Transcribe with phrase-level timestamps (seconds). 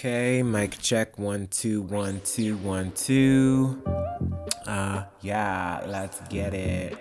[0.00, 3.82] Okay, mic check one two one two one two.
[4.66, 6.96] Uh, yeah, let's get it.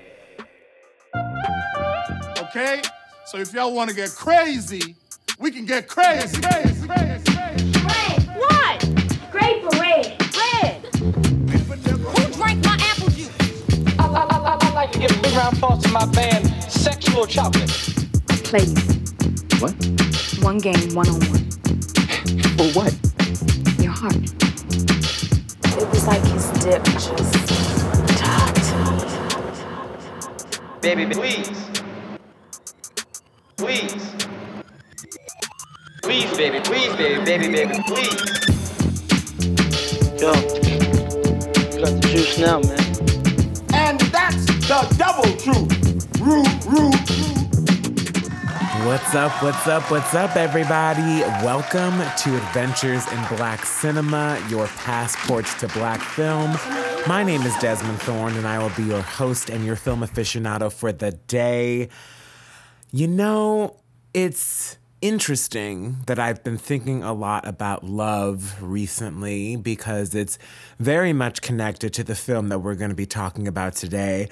[2.40, 2.82] Okay,
[3.26, 4.98] so if y'all want to get crazy,
[5.40, 6.42] we can get crazy.
[6.42, 7.72] crazy, crazy, crazy.
[7.88, 8.22] Red.
[8.36, 8.80] What?
[9.32, 10.22] Grape or red?
[10.36, 10.86] Red.
[10.98, 13.32] Who drank my apple juice?
[13.98, 16.50] I, I, I, I like to give a big round of applause to my band,
[16.70, 17.70] Sexual Chocolate.
[18.44, 18.76] Please.
[19.62, 19.74] What?
[20.44, 21.49] One game, one on one.
[22.60, 22.94] For what?
[23.82, 24.16] Your heart.
[25.82, 27.48] It was like his dip just
[28.20, 28.68] talked.
[30.82, 31.70] Baby, please.
[33.56, 33.96] Please.
[36.04, 38.20] Please, baby, please, baby, baby, baby, please.
[40.20, 42.84] Yo, you got the juice now, man.
[43.74, 45.72] And that's the double truth.
[46.20, 47.09] Rude, rude, rude.
[48.86, 51.22] What's up, what's up, what's up, everybody?
[51.44, 56.58] Welcome to Adventures in Black Cinema, your passports to black film.
[57.06, 60.72] My name is Desmond Thorne, and I will be your host and your film aficionado
[60.72, 61.90] for the day.
[62.92, 63.76] You know,
[64.14, 70.38] it's interesting that I've been thinking a lot about love recently because it's
[70.80, 74.30] very much connected to the film that we're going to be talking about today.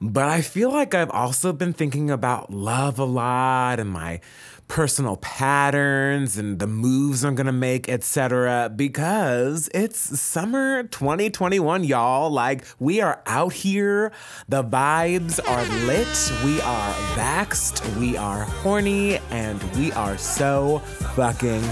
[0.00, 4.20] But I feel like I've also been thinking about love a lot and my
[4.66, 8.72] personal patterns and the moves I'm gonna make, etc.
[8.74, 12.30] Because it's summer 2021, y'all.
[12.30, 14.12] Like, we are out here.
[14.48, 16.44] The vibes are lit.
[16.44, 17.96] We are vaxxed.
[17.98, 19.18] We are horny.
[19.30, 20.78] And we are so
[21.14, 21.62] fucking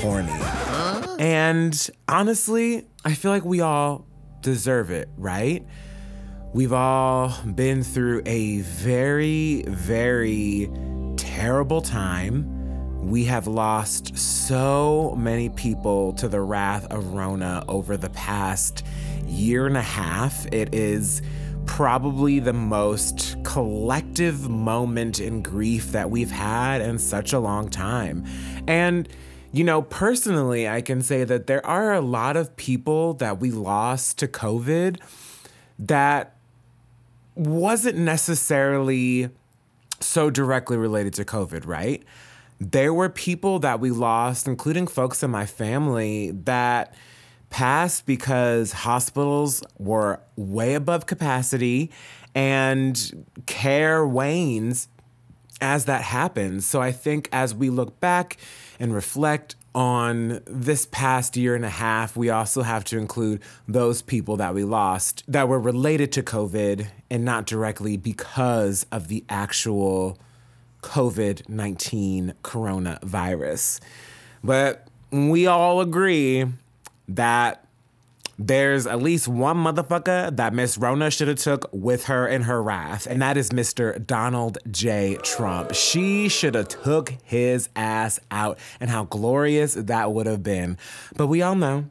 [0.00, 0.32] horny.
[1.18, 4.06] And honestly, I feel like we all
[4.40, 5.66] deserve it, right?
[6.58, 10.68] We've all been through a very, very
[11.16, 13.00] terrible time.
[13.08, 18.84] We have lost so many people to the wrath of Rona over the past
[19.24, 20.48] year and a half.
[20.52, 21.22] It is
[21.64, 28.24] probably the most collective moment in grief that we've had in such a long time.
[28.66, 29.08] And
[29.52, 33.52] you know, personally, I can say that there are a lot of people that we
[33.52, 34.98] lost to COVID
[35.78, 36.37] that
[37.38, 39.30] wasn't necessarily
[40.00, 42.02] so directly related to COVID, right?
[42.60, 46.94] There were people that we lost, including folks in my family, that
[47.50, 51.90] passed because hospitals were way above capacity
[52.34, 54.88] and care wanes
[55.60, 56.66] as that happens.
[56.66, 58.36] So I think as we look back
[58.78, 64.02] and reflect on this past year and a half, we also have to include those
[64.02, 69.24] people that we lost that were related to COVID and not directly because of the
[69.28, 70.18] actual
[70.82, 73.80] COVID 19 coronavirus.
[74.42, 76.46] But we all agree
[77.08, 77.64] that
[78.38, 82.62] there's at least one motherfucker that Miss Rona should have took with her in her
[82.62, 84.04] wrath, and that is Mr.
[84.06, 85.18] Donald J.
[85.22, 85.74] Trump.
[85.74, 90.78] She should have took his ass out, and how glorious that would have been.
[91.16, 91.86] But we all know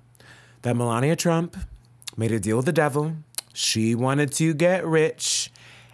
[0.61, 1.57] that Melania Trump
[2.15, 3.17] made a deal with the devil.
[3.53, 5.51] She wanted to get rich,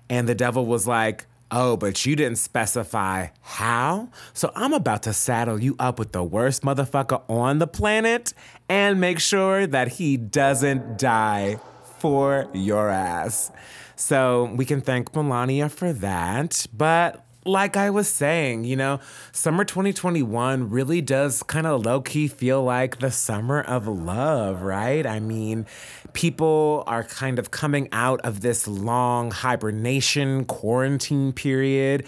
[0.08, 1.25] and the devil was like,
[1.56, 4.09] Oh, but you didn't specify how?
[4.34, 8.34] So I'm about to saddle you up with the worst motherfucker on the planet
[8.68, 11.59] and make sure that he doesn't die
[12.00, 13.52] for your ass.
[13.96, 16.66] So we can thank Melania for that.
[16.74, 19.00] But like I was saying, you know,
[19.31, 25.06] summer 2021 really does kind of low key feel like the summer of love, right?
[25.06, 25.66] I mean,
[26.14, 32.06] people are kind of coming out of this long hibernation quarantine period.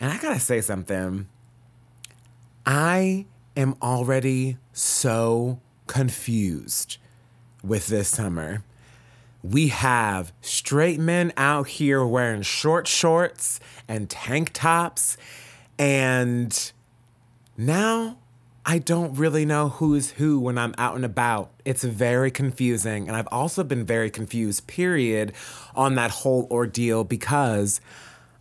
[0.00, 1.28] And I gotta say something.
[2.66, 3.26] I
[3.56, 6.98] am already so confused
[7.62, 8.64] with this summer.
[9.42, 13.58] We have straight men out here wearing short shorts
[13.88, 15.16] and tank tops,
[15.78, 16.72] and
[17.56, 18.18] now
[18.64, 21.50] I don't really know who is who when I'm out and about.
[21.64, 23.08] It's very confusing.
[23.08, 25.32] And I've also been very confused, period,
[25.74, 27.80] on that whole ordeal because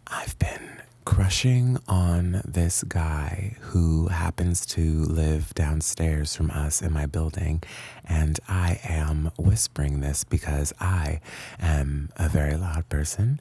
[0.05, 7.05] I've been crushing on this guy who happens to live downstairs from us in my
[7.05, 7.63] building.
[8.05, 11.19] And I am whispering this because I
[11.59, 13.39] am a very loud person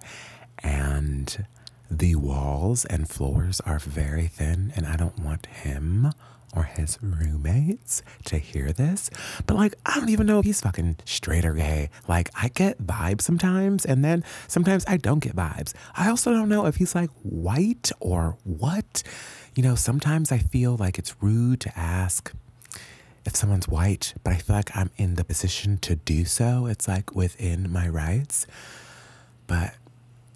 [0.62, 1.46] and
[1.90, 6.12] the walls and floors are very thin, and I don't want him
[6.54, 9.10] or his roommates to hear this.
[9.46, 11.90] But like, I don't even know if he's fucking straight or gay.
[12.08, 15.74] Like, I get vibes sometimes, and then sometimes I don't get vibes.
[15.94, 19.02] I also don't know if he's like white or what.
[19.54, 22.32] You know, sometimes I feel like it's rude to ask
[23.24, 26.66] if someone's white, but I feel like I'm in the position to do so.
[26.66, 28.46] It's like within my rights.
[29.46, 29.74] But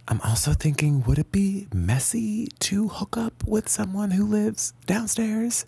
[0.06, 5.64] I'm also thinking, would it be messy to hook up with someone who lives downstairs?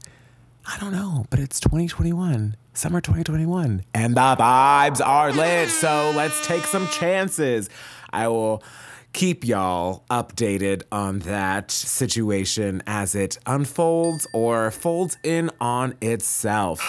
[0.69, 5.69] I don't know, but it's 2021, summer 2021, and the vibes are lit.
[5.69, 7.71] So let's take some chances.
[8.11, 8.65] I will
[9.13, 16.83] keep y'all updated on that situation as it unfolds or folds in on itself.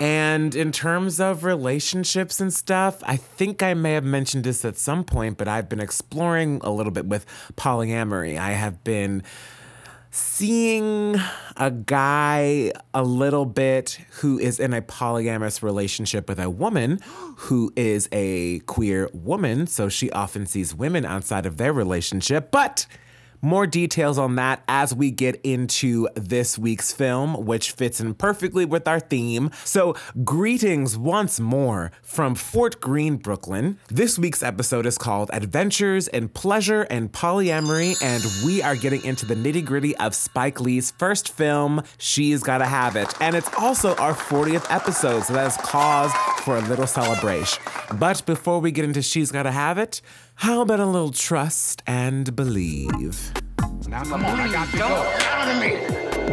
[0.00, 4.76] And in terms of relationships and stuff, I think I may have mentioned this at
[4.76, 7.26] some point, but I've been exploring a little bit with
[7.56, 8.38] polyamory.
[8.38, 9.24] I have been
[10.18, 11.16] seeing
[11.56, 17.00] a guy a little bit who is in a polyamorous relationship with a woman
[17.36, 19.66] who is a queer woman.
[19.66, 22.50] So she often sees women outside of their relationship.
[22.50, 22.86] But
[23.40, 28.64] more details on that as we get into this week's film, which fits in perfectly
[28.64, 29.50] with our theme.
[29.64, 29.94] So,
[30.24, 33.78] greetings once more from Fort Greene, Brooklyn.
[33.88, 39.26] This week's episode is called Adventures in Pleasure and Polyamory, and we are getting into
[39.26, 43.12] the nitty gritty of Spike Lee's first film, She's Gotta Have It.
[43.20, 46.12] And it's also our 40th episode, so that is cause
[46.42, 47.62] for a little celebration.
[47.94, 50.00] But before we get into She's Gotta Have It,
[50.38, 53.32] how about a little trust and believe?
[53.88, 54.86] Now come on, I got to go.
[54.86, 56.27] Out of me.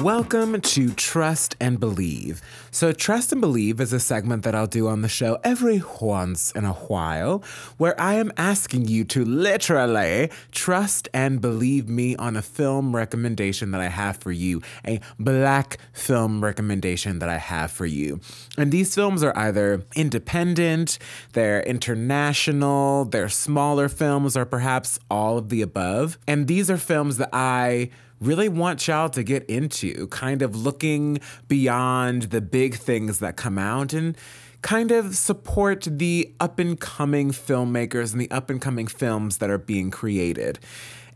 [0.00, 2.40] Welcome to Trust and Believe.
[2.70, 6.50] So, Trust and Believe is a segment that I'll do on the show every once
[6.52, 7.44] in a while,
[7.76, 13.70] where I am asking you to literally trust and believe me on a film recommendation
[13.72, 18.20] that I have for you, a black film recommendation that I have for you.
[18.56, 20.98] And these films are either independent,
[21.34, 26.18] they're international, they're smaller films, or perhaps all of the above.
[26.26, 27.90] And these are films that I
[28.22, 33.58] really want y'all to get into, kind of looking beyond the big things that come
[33.58, 34.16] out and
[34.62, 39.50] kind of support the up and coming filmmakers and the up and coming films that
[39.50, 40.58] are being created.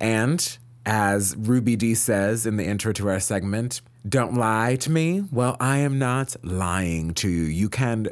[0.00, 5.24] And as Ruby Dee says in the intro to our segment, don't lie to me.
[5.32, 7.42] Well, I am not lying to you.
[7.44, 8.08] You can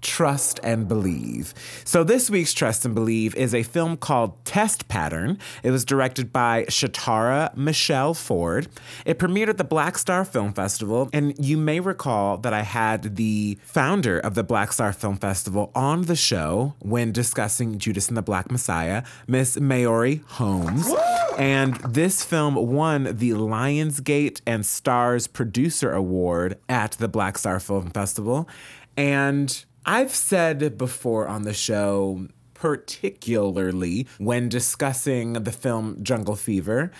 [0.00, 1.54] Trust and Believe.
[1.84, 5.38] So, this week's Trust and Believe is a film called Test Pattern.
[5.62, 8.68] It was directed by Shatara Michelle Ford.
[9.04, 13.16] It premiered at the Black Star Film Festival, and you may recall that I had
[13.16, 18.16] the founder of the Black Star Film Festival on the show when discussing Judas and
[18.16, 20.92] the Black Messiah, Miss Maori Holmes.
[21.38, 27.90] And this film won the Lionsgate and Starz Producer Award at the Black Star Film
[27.90, 28.48] Festival.
[28.96, 36.90] And I've said before on the show, particularly when discussing the film Jungle Fever,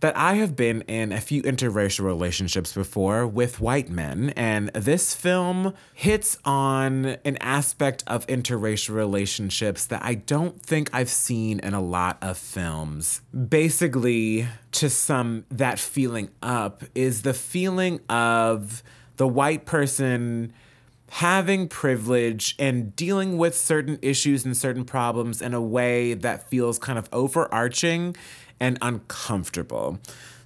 [0.00, 5.14] that I have been in a few interracial relationships before with white men, and this
[5.14, 11.74] film hits on an aspect of interracial relationships that I don't think I've seen in
[11.74, 13.20] a lot of films.
[13.50, 18.82] Basically, to sum that feeling up, is the feeling of
[19.16, 20.54] the white person
[21.10, 26.78] having privilege and dealing with certain issues and certain problems in a way that feels
[26.78, 28.16] kind of overarching
[28.60, 29.98] and uncomfortable.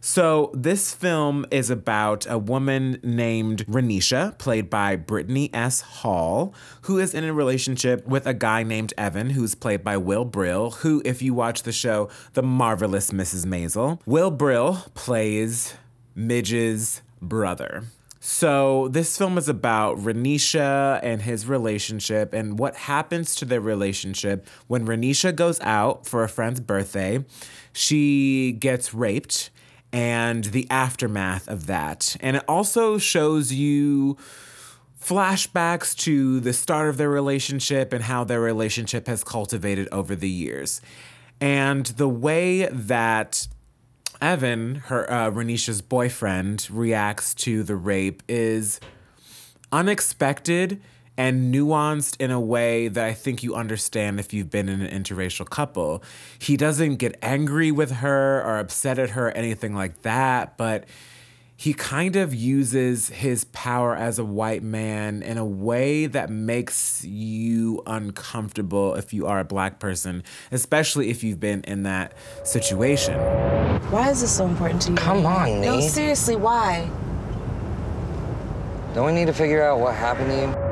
[0.05, 5.81] So, this film is about a woman named Renisha, played by Brittany S.
[5.81, 10.25] Hall, who is in a relationship with a guy named Evan, who's played by Will
[10.25, 13.47] Brill, who, if you watch the show The Marvelous Mrs.
[13.47, 15.75] Maisel, Will Brill plays
[16.17, 17.85] Midge's brother.
[18.25, 24.47] So, this film is about Renisha and his relationship and what happens to their relationship
[24.69, 27.25] when Renisha goes out for a friend's birthday.
[27.73, 29.51] She gets raped
[29.93, 32.15] and the aftermath of that.
[32.21, 34.17] And it also shows you
[35.03, 40.31] flashbacks to the start of their relationship and how their relationship has cultivated over the
[40.31, 40.81] years.
[41.41, 43.49] And the way that
[44.23, 48.79] Evan, her uh, Renisha's boyfriend, reacts to the rape is
[49.73, 50.81] unexpected
[51.17, 55.03] and nuanced in a way that I think you understand if you've been in an
[55.03, 56.05] interracial couple.
[56.39, 60.85] He doesn't get angry with her or upset at her, anything like that, but
[61.57, 67.05] he kind of uses his power as a white man in a way that makes
[67.05, 73.17] you uncomfortable if you are a black person, especially if you've been in that situation.
[73.91, 74.97] Why is this so important to you?
[74.97, 76.91] Come on, No, seriously, why?
[78.95, 80.72] Don't we need to figure out what happened to you?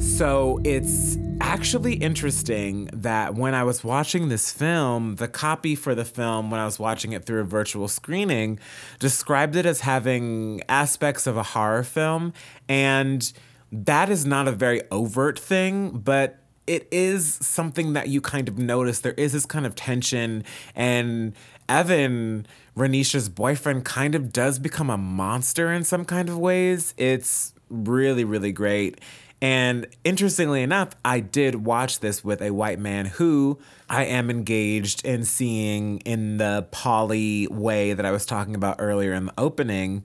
[0.00, 6.06] So it's actually interesting that when I was watching this film, the copy for the
[6.06, 8.58] film, when I was watching it through a virtual screening,
[8.98, 12.32] described it as having aspects of a horror film.
[12.68, 13.30] And
[13.70, 18.58] that is not a very overt thing, but it is something that you kind of
[18.58, 19.00] notice.
[19.00, 21.34] There is this kind of tension, and
[21.68, 26.94] Evan, Renisha's boyfriend, kind of does become a monster in some kind of ways.
[26.96, 29.00] It's really, really great.
[29.42, 35.04] And interestingly enough, I did watch this with a white man who I am engaged
[35.04, 40.04] in seeing in the poly way that I was talking about earlier in the opening.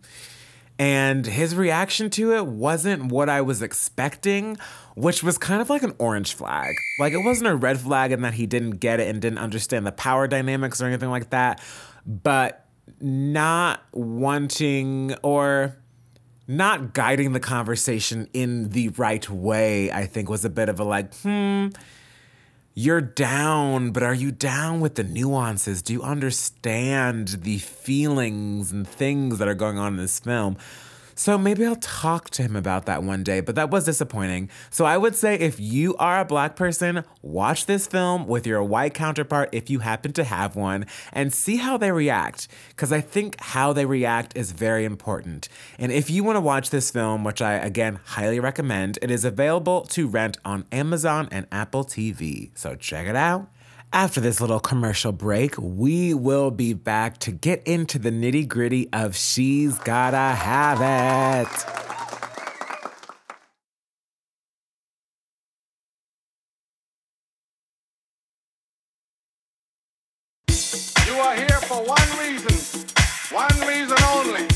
[0.77, 4.58] And his reaction to it wasn't what I was expecting,
[4.96, 6.75] which was kind of like an orange flag.
[7.00, 9.86] Like it wasn't a red flag in that he didn't get it and didn't understand
[9.86, 11.62] the power dynamics or anything like that,
[12.06, 12.65] but
[13.00, 15.77] not wanting or
[16.48, 20.84] not guiding the conversation in the right way, I think was a bit of a
[20.84, 21.68] like, hmm,
[22.74, 25.82] you're down, but are you down with the nuances?
[25.82, 30.58] Do you understand the feelings and things that are going on in this film?
[31.17, 34.50] So maybe I'll talk to him about that one day, but that was disappointing.
[34.69, 38.62] So I would say if you are a black person, watch this film with your
[38.62, 43.00] white counterpart if you happen to have one and see how they react because I
[43.00, 45.48] think how they react is very important.
[45.79, 49.24] And if you want to watch this film, which I again highly recommend, it is
[49.24, 52.51] available to rent on Amazon and Apple TV.
[52.55, 53.48] So check it out.
[53.96, 58.90] After this little commercial break, we will be back to get into the nitty gritty
[58.92, 61.48] of She's Gotta Have It.
[71.08, 72.86] You are here for one reason,
[73.32, 74.55] one reason only.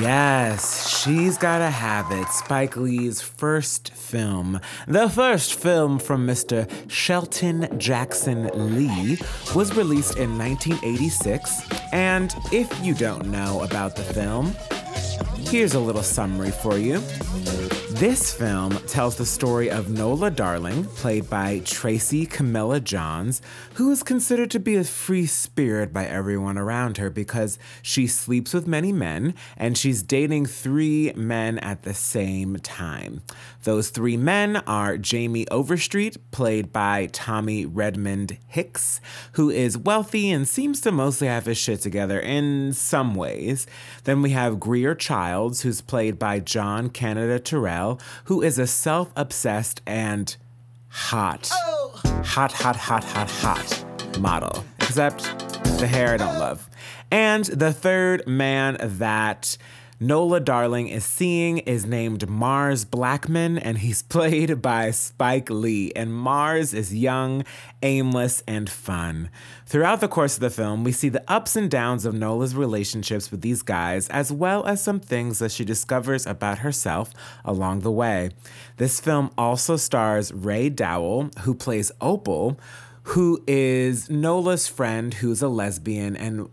[0.00, 4.60] Yes, She's Gotta Have It, Spike Lee's first film.
[4.86, 6.70] The first film from Mr.
[6.88, 9.18] Shelton Jackson Lee
[9.56, 11.62] was released in 1986.
[11.92, 14.54] And if you don't know about the film,
[15.50, 17.02] here's a little summary for you.
[17.98, 23.42] This film tells the story of Nola Darling, played by Tracy Camilla Johns,
[23.74, 28.54] who is considered to be a free spirit by everyone around her because she sleeps
[28.54, 33.20] with many men and she's dating three men at the same time.
[33.64, 39.00] Those three men are Jamie Overstreet, played by Tommy Redmond Hicks,
[39.32, 43.66] who is wealthy and seems to mostly have his shit together in some ways.
[44.04, 47.87] Then we have Greer Childs, who's played by John Canada Terrell,
[48.24, 50.36] who is a self obsessed and
[50.88, 52.00] hot, oh.
[52.24, 54.64] hot, hot, hot, hot, hot model.
[54.80, 55.22] Except
[55.78, 56.68] the hair I don't love.
[57.10, 59.56] And the third man that
[60.00, 65.90] Nola Darling is seeing is named Mars Blackman, and he's played by Spike Lee.
[65.96, 67.44] And Mars is young,
[67.82, 69.28] aimless, and fun.
[69.66, 73.32] Throughout the course of the film, we see the ups and downs of Nola's relationships
[73.32, 77.12] with these guys, as well as some things that she discovers about herself
[77.44, 78.30] along the way.
[78.76, 82.56] This film also stars Raye Dowell, who plays Opal,
[83.02, 86.50] who is Nola's friend who's a lesbian and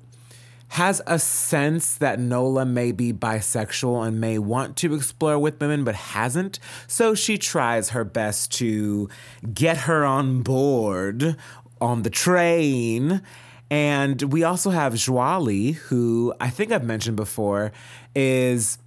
[0.69, 5.83] has a sense that Nola may be bisexual and may want to explore with women
[5.83, 6.59] but hasn't.
[6.87, 9.09] So she tries her best to
[9.53, 11.37] get her on board
[11.79, 13.21] on the train.
[13.69, 17.71] And we also have Joie Lee, who I think I've mentioned before,
[18.15, 18.77] is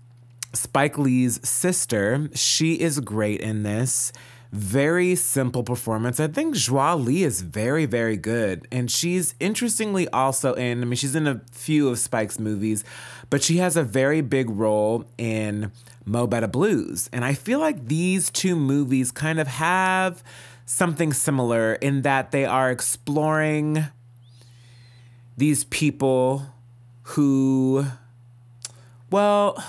[0.52, 2.28] Spike Lee's sister.
[2.34, 4.12] She is great in this.
[4.50, 6.18] Very simple performance.
[6.18, 8.66] I think Joie Lee is very, very good.
[8.72, 12.82] And she's interestingly also in, I mean, she's in a few of Spike's movies,
[13.28, 15.70] but she has a very big role in
[16.06, 17.10] Mo Better Blues.
[17.12, 20.22] And I feel like these two movies kind of have
[20.64, 23.84] something similar in that they are exploring
[25.36, 26.46] these people
[27.02, 27.84] who,
[29.10, 29.62] well,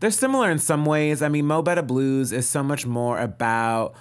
[0.00, 1.22] they're similar in some ways.
[1.22, 3.94] I mean, Mo Better Blues is so much more about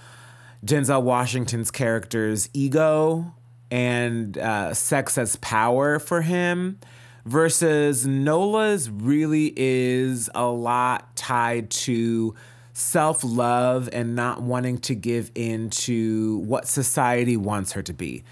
[0.66, 3.34] Denzel Washington's character's ego
[3.70, 6.80] and uh, sex as power for him,
[7.26, 12.36] versus Nola's really is a lot tied to
[12.74, 18.24] self love and not wanting to give in to what society wants her to be.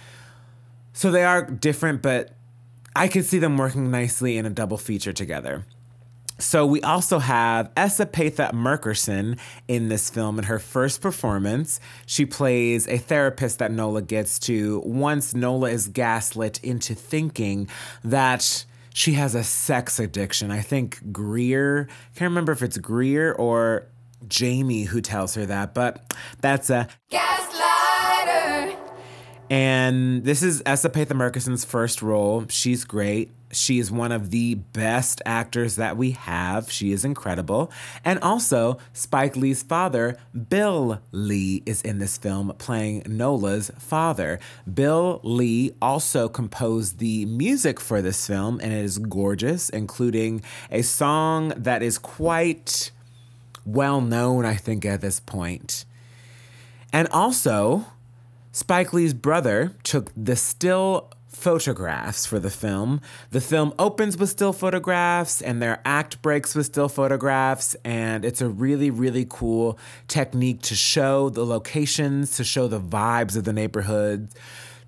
[0.94, 2.36] So they are different, but
[2.96, 5.66] I could see them working nicely in a double feature together.
[6.40, 8.00] So we also have S.
[8.00, 11.80] Epatha Merkerson in this film in her first performance.
[12.06, 17.70] She plays a therapist that Nola gets to once Nola is gaslit into thinking
[18.04, 20.52] that she has a sex addiction.
[20.52, 23.88] I think Greer, I can't remember if it's Greer or
[24.28, 27.73] Jamie who tells her that, but that's a gaslighter.
[29.50, 30.84] And this is S.
[30.84, 32.46] Epatha Merkerson's first role.
[32.50, 33.32] She's great.
[33.52, 36.72] She is one of the best actors that we have.
[36.72, 37.72] She is incredible.
[38.04, 40.18] And also, Spike Lee's father,
[40.50, 44.40] Bill Lee, is in this film playing Nola's father.
[44.72, 50.82] Bill Lee also composed the music for this film, and it is gorgeous, including a
[50.82, 52.92] song that is quite
[53.66, 55.86] well known, I think, at this point.
[56.92, 57.86] And also,
[58.56, 63.02] Spike Lee's brother took the still photographs for the film.
[63.32, 67.76] The film opens with still photographs and their act breaks with still photographs.
[67.84, 73.36] And it's a really, really cool technique to show the locations, to show the vibes
[73.36, 74.30] of the neighborhood,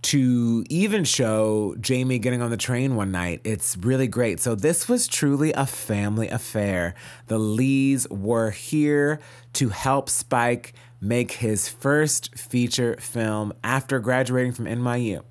[0.04, 3.42] to even show Jamie getting on the train one night.
[3.44, 4.40] It's really great.
[4.40, 6.94] So, this was truly a family affair.
[7.26, 9.20] The Lees were here
[9.54, 10.74] to help Spike
[11.06, 15.24] make his first feature film after graduating from NYU.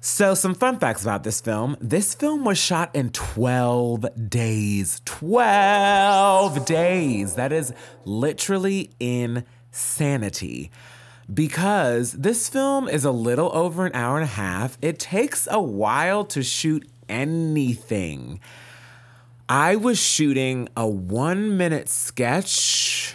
[0.00, 1.78] So, some fun facts about this film.
[1.80, 5.00] This film was shot in 12 days.
[5.06, 7.36] 12 days.
[7.36, 7.72] That is
[8.04, 10.70] literally insanity.
[11.32, 14.76] Because this film is a little over an hour and a half.
[14.82, 18.40] It takes a while to shoot anything.
[19.48, 23.14] I was shooting a one minute sketch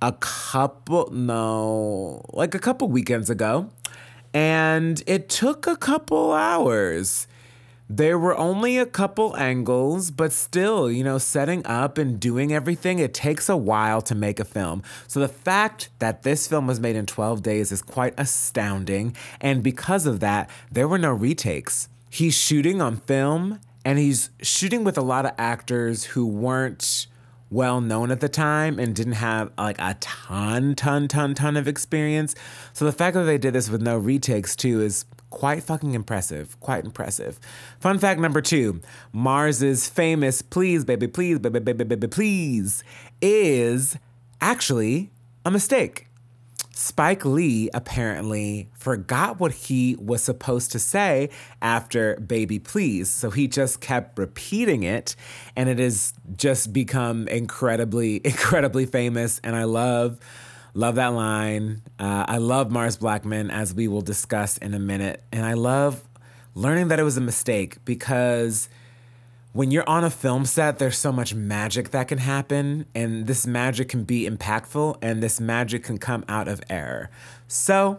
[0.00, 3.70] a couple, no, like a couple weekends ago
[4.34, 7.26] and it took a couple hours.
[7.90, 12.98] There were only a couple angles, but still, you know, setting up and doing everything,
[12.98, 14.82] it takes a while to make a film.
[15.06, 19.16] So the fact that this film was made in 12 days is quite astounding.
[19.40, 21.88] And because of that, there were no retakes.
[22.10, 27.06] He's shooting on film and he's shooting with a lot of actors who weren't
[27.50, 31.68] well known at the time and didn't have like a ton, ton, ton, ton of
[31.68, 32.34] experience.
[32.72, 36.58] So the fact that they did this with no retakes too is quite fucking impressive.
[36.60, 37.38] Quite impressive.
[37.80, 38.80] Fun fact number two
[39.12, 42.82] Mars's famous please, baby, please, baby, baby, baby, please
[43.20, 43.96] is
[44.40, 45.10] actually
[45.44, 46.07] a mistake.
[46.78, 51.28] Spike Lee apparently forgot what he was supposed to say
[51.60, 53.10] after Baby Please.
[53.10, 55.16] So he just kept repeating it,
[55.56, 59.40] and it has just become incredibly, incredibly famous.
[59.42, 60.20] And I love,
[60.72, 61.82] love that line.
[61.98, 65.24] Uh, I love Mars Blackman, as we will discuss in a minute.
[65.32, 66.04] And I love
[66.54, 68.68] learning that it was a mistake because
[69.58, 73.44] when you're on a film set, there's so much magic that can happen, and this
[73.44, 77.10] magic can be impactful, and this magic can come out of error.
[77.48, 77.98] So,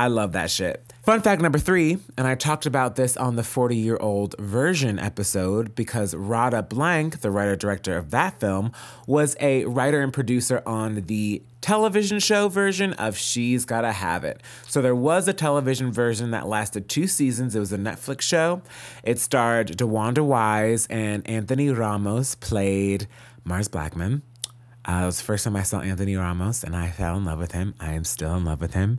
[0.00, 0.82] I love that shit.
[1.02, 4.98] Fun fact number three, and I talked about this on the 40 year old version
[4.98, 8.72] episode because Radha Blank, the writer director of that film,
[9.06, 14.42] was a writer and producer on the television show version of She's Gotta Have It.
[14.66, 17.54] So there was a television version that lasted two seasons.
[17.54, 18.62] It was a Netflix show.
[19.02, 23.06] It starred DeWanda Wise and Anthony Ramos played
[23.44, 24.22] Mars Blackman.
[24.86, 27.38] Uh, it was the first time I saw Anthony Ramos and I fell in love
[27.38, 27.74] with him.
[27.78, 28.98] I am still in love with him.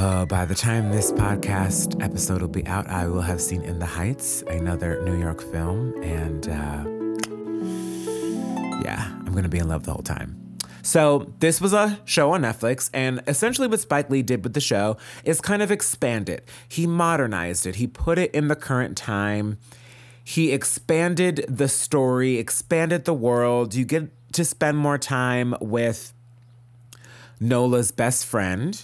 [0.00, 3.78] Uh, by the time this podcast episode will be out, I will have seen In
[3.78, 6.84] the Heights, another New York film, and uh,
[8.82, 10.56] yeah, I'm gonna be in love the whole time.
[10.80, 14.60] So, this was a show on Netflix, and essentially what Spike Lee did with the
[14.60, 16.48] show is kind of expand it.
[16.66, 19.58] He modernized it, he put it in the current time,
[20.24, 23.74] he expanded the story, expanded the world.
[23.74, 26.14] You get to spend more time with
[27.38, 28.82] Nola's best friend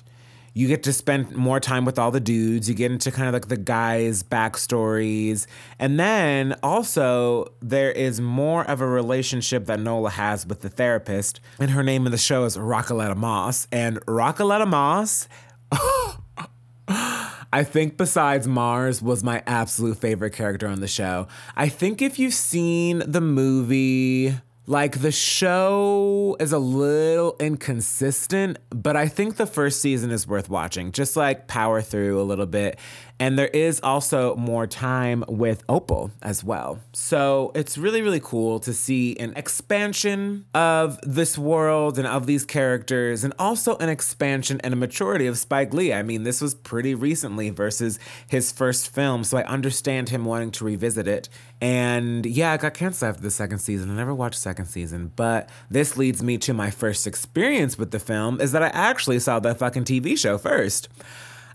[0.57, 2.67] you get to spend more time with all the dudes.
[2.67, 5.47] You get into kind of like the guys' backstories.
[5.79, 11.43] And then also, there is more of a relationship that Nola has with the therapist.
[11.59, 13.69] And her name in the show is Raqueletta Moss.
[13.71, 15.29] And Raqueletta Moss.
[16.89, 21.29] I think besides Mars was my absolute favorite character on the show.
[21.55, 28.97] I think if you've seen the movie like the show is a little inconsistent, but
[28.97, 30.91] I think the first season is worth watching.
[30.91, 32.79] Just like power through a little bit.
[33.19, 36.81] And there is also more time with Opal as well.
[36.93, 42.45] So it's really, really cool to see an expansion of this world and of these
[42.45, 45.95] characters, and also an expansion and a maturity of Spike Lee.
[45.95, 47.99] I mean, this was pretty recently versus
[48.29, 51.31] his first film, so I understand him wanting to revisit it.
[51.61, 53.91] And yeah, I got canceled after the second season.
[53.91, 57.99] I never watched second season, but this leads me to my first experience with the
[57.99, 60.91] film is that I actually saw the fucking TV show first.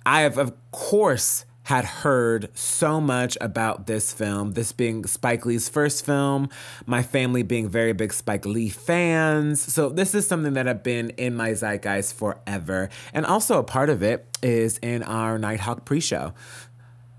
[0.03, 5.69] I have, of course, had heard so much about this film, this being Spike Lee's
[5.69, 6.49] first film,
[6.85, 9.61] my family being very big Spike Lee fans.
[9.61, 12.89] So, this is something that have been in my zeitgeist forever.
[13.13, 16.33] And also, a part of it is in our Nighthawk pre show.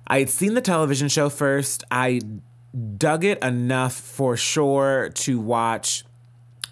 [0.06, 1.84] I had seen the television show first.
[1.90, 2.20] I
[2.96, 6.04] dug it enough for sure to watch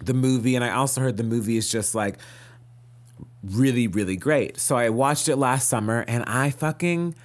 [0.03, 0.55] the movie.
[0.55, 2.17] And I also heard the movie is just like
[3.43, 4.59] really, really great.
[4.59, 7.15] So I watched it last summer and I fucking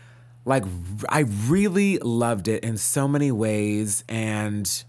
[0.46, 0.64] like,
[1.08, 4.04] I really loved it in so many ways.
[4.08, 4.84] And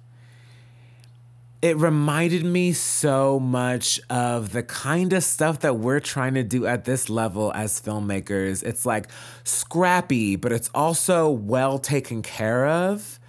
[1.61, 6.67] it reminded me so much of the kind of stuff that we're trying to do
[6.67, 8.63] at this level as filmmakers.
[8.63, 9.07] It's like
[9.43, 13.19] scrappy, but it's also well taken care of.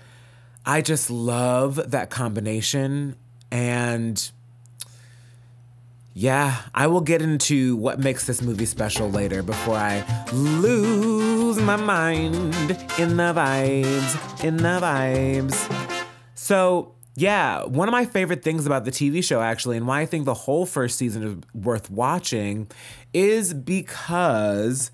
[0.66, 3.16] I just love that combination.
[3.50, 4.30] And
[6.12, 11.76] yeah, I will get into what makes this movie special later before I lose my
[11.76, 12.34] mind
[12.98, 16.04] in the vibes, in the vibes.
[16.34, 20.06] So, yeah, one of my favorite things about the TV show, actually, and why I
[20.06, 22.70] think the whole first season is worth watching,
[23.14, 24.90] is because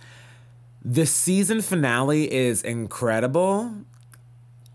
[0.84, 3.72] the season finale is incredible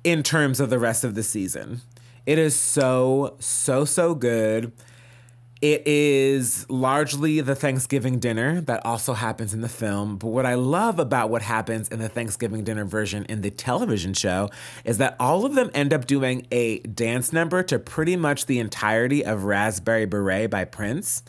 [0.04, 1.82] in terms of the rest of the season.
[2.26, 4.74] It is so, so, so good.
[5.62, 10.15] It is largely the Thanksgiving dinner that also happens in the film.
[10.15, 14.13] But what I love about what happens in the Thanksgiving dinner version in the television
[14.13, 14.50] show
[14.86, 18.60] is that all of them end up doing a dance number to pretty much the
[18.60, 21.24] entirety of Raspberry Beret by Prince.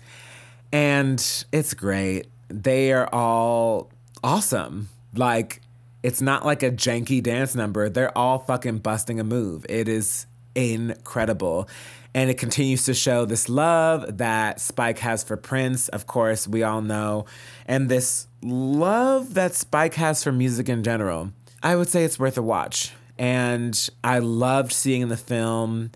[0.71, 1.19] And
[1.51, 2.29] it's great.
[2.47, 3.91] They are all
[4.23, 4.91] awesome.
[5.13, 5.61] Like,
[6.05, 7.89] it's not like a janky dance number.
[7.89, 9.67] They're all fucking busting a move.
[9.69, 11.69] It is incredible.
[12.15, 16.65] And it continues to show this love that Spike has for Prince, of course, we
[16.65, 17.27] all know,
[17.67, 21.31] and this love that Spike has for music in general.
[21.63, 22.93] I would say it's worth a watch.
[23.19, 25.91] And I loved seeing the film.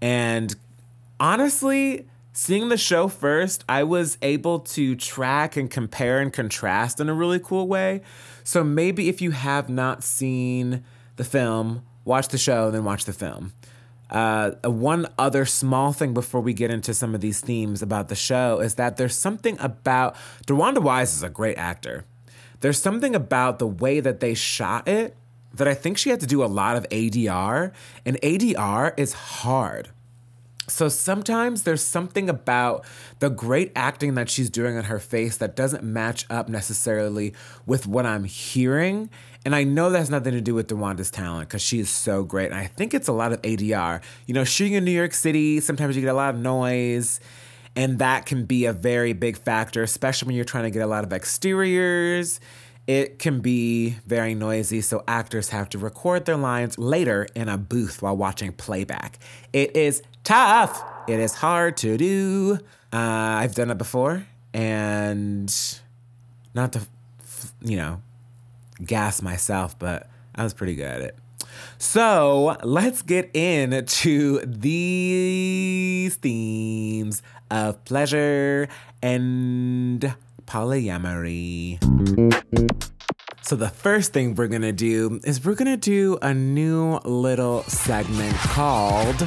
[0.00, 0.54] And
[1.18, 7.08] honestly, seeing the show first, I was able to track and compare and contrast in
[7.08, 8.02] a really cool way.
[8.44, 10.84] So maybe if you have not seen
[11.16, 13.54] the film, watch the show, then watch the film.
[14.10, 18.14] Uh, one other small thing before we get into some of these themes about the
[18.14, 20.16] show is that there's something about
[20.46, 22.04] DeWanda Wise is a great actor.
[22.60, 25.16] There's something about the way that they shot it
[25.54, 27.72] that I think she had to do a lot of ADR,
[28.04, 29.90] and ADR is hard.
[30.68, 32.84] So sometimes there's something about
[33.20, 37.34] the great acting that she's doing on her face that doesn't match up necessarily
[37.66, 39.10] with what I'm hearing.
[39.44, 42.46] And I know that's nothing to do with DeWanda's talent because she is so great.
[42.46, 44.02] And I think it's a lot of ADR.
[44.26, 47.18] You know, shooting in New York City, sometimes you get a lot of noise.
[47.74, 50.86] And that can be a very big factor, especially when you're trying to get a
[50.86, 52.40] lot of exteriors.
[52.88, 57.58] It can be very noisy, so actors have to record their lines later in a
[57.58, 59.18] booth while watching playback.
[59.52, 60.84] It is tough.
[61.08, 62.58] It is hard to do.
[62.92, 62.96] Uh,
[63.40, 65.50] I've done it before, and
[66.54, 66.82] not to,
[67.62, 68.02] you know,
[68.84, 71.16] gas myself, but I was pretty good at it.
[71.78, 78.68] So let's get into these themes of pleasure
[79.02, 80.14] and
[80.44, 81.78] polyamory.
[83.40, 88.36] So, the first thing we're gonna do is we're gonna do a new little segment
[88.36, 89.26] called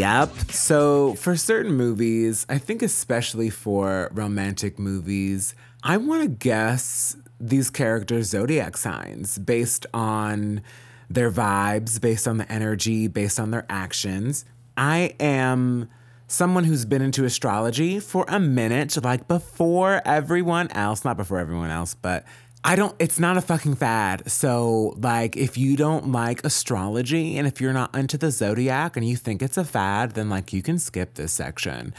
[0.00, 0.50] Yep.
[0.50, 7.68] So, for certain movies, I think especially for romantic movies, I want to guess these
[7.68, 10.62] characters' zodiac signs based on
[11.10, 14.46] their vibes, based on the energy, based on their actions.
[14.76, 15.88] I am
[16.30, 21.70] someone who's been into astrology for a minute, like before everyone else, not before everyone
[21.70, 22.24] else, but
[22.62, 24.30] I don't, it's not a fucking fad.
[24.30, 29.08] So, like, if you don't like astrology and if you're not into the zodiac and
[29.08, 31.94] you think it's a fad, then like you can skip this section.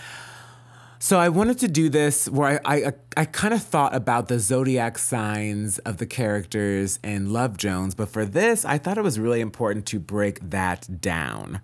[1.00, 4.39] So I wanted to do this where I I, I kind of thought about the
[4.39, 9.20] zodiac signs of the characters in Love Jones, but for this, I thought it was
[9.20, 11.60] really important to break that down.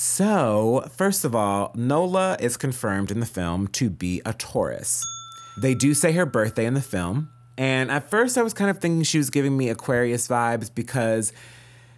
[0.00, 5.04] So, first of all, Nola is confirmed in the film to be a Taurus.
[5.60, 8.78] They do say her birthday in the film, and at first I was kind of
[8.78, 11.32] thinking she was giving me Aquarius vibes because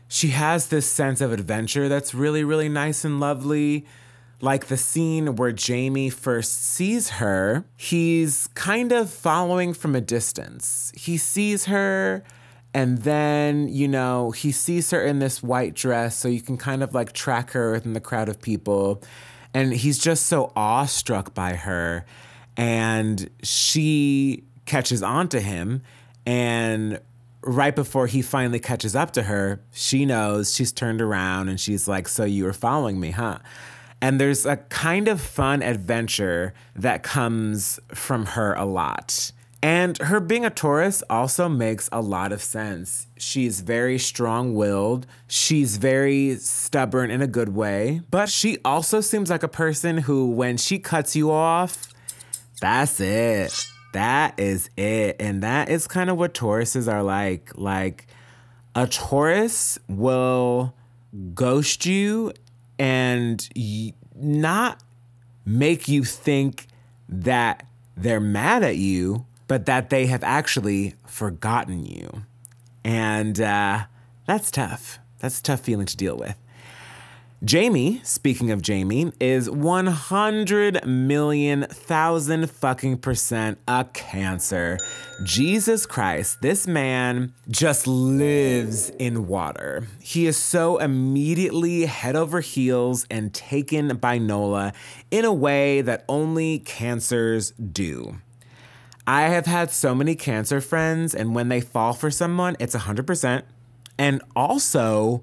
[0.09, 3.85] she has this sense of adventure that's really, really nice and lovely
[4.41, 10.91] like the scene where Jamie first sees her, he's kind of following from a distance.
[10.97, 12.25] He sees her
[12.73, 16.83] And then, you know, he sees her in this white dress, so you can kind
[16.83, 19.03] of like track her within the crowd of people.
[19.53, 22.05] And he's just so awestruck by her.
[22.57, 25.83] And she catches on to him.
[26.25, 27.01] And
[27.43, 31.89] right before he finally catches up to her, she knows she's turned around and she's
[31.89, 33.39] like, So you were following me, huh?
[34.03, 39.33] And there's a kind of fun adventure that comes from her a lot.
[39.63, 43.07] And her being a Taurus also makes a lot of sense.
[43.19, 49.29] She's very strong willed, she's very stubborn in a good way, but she also seems
[49.29, 51.93] like a person who, when she cuts you off,
[52.61, 53.67] that's it.
[53.93, 55.17] That is it.
[55.21, 57.57] And that is kind of what Tauruses are like.
[57.57, 58.07] Like,
[58.75, 60.75] a Taurus will
[61.35, 62.33] ghost you
[62.79, 64.83] and y- not
[65.45, 66.67] make you think
[67.09, 72.09] that they're mad at you, but that they have actually forgotten you.
[72.85, 73.81] And uh,
[74.25, 75.01] that's tough.
[75.19, 76.37] That's a tough feeling to deal with.
[77.43, 84.79] Jamie, speaking of Jamie, is 100 million thousand fucking percent a cancer.
[85.25, 89.89] Jesus Christ, this man just lives in water.
[89.99, 94.75] He is so immediately head over heels and taken by Nola
[95.11, 98.19] in a way that only cancers do.
[99.07, 103.43] I have had so many cancer friends, and when they fall for someone, it's 100%.
[103.99, 105.23] And also,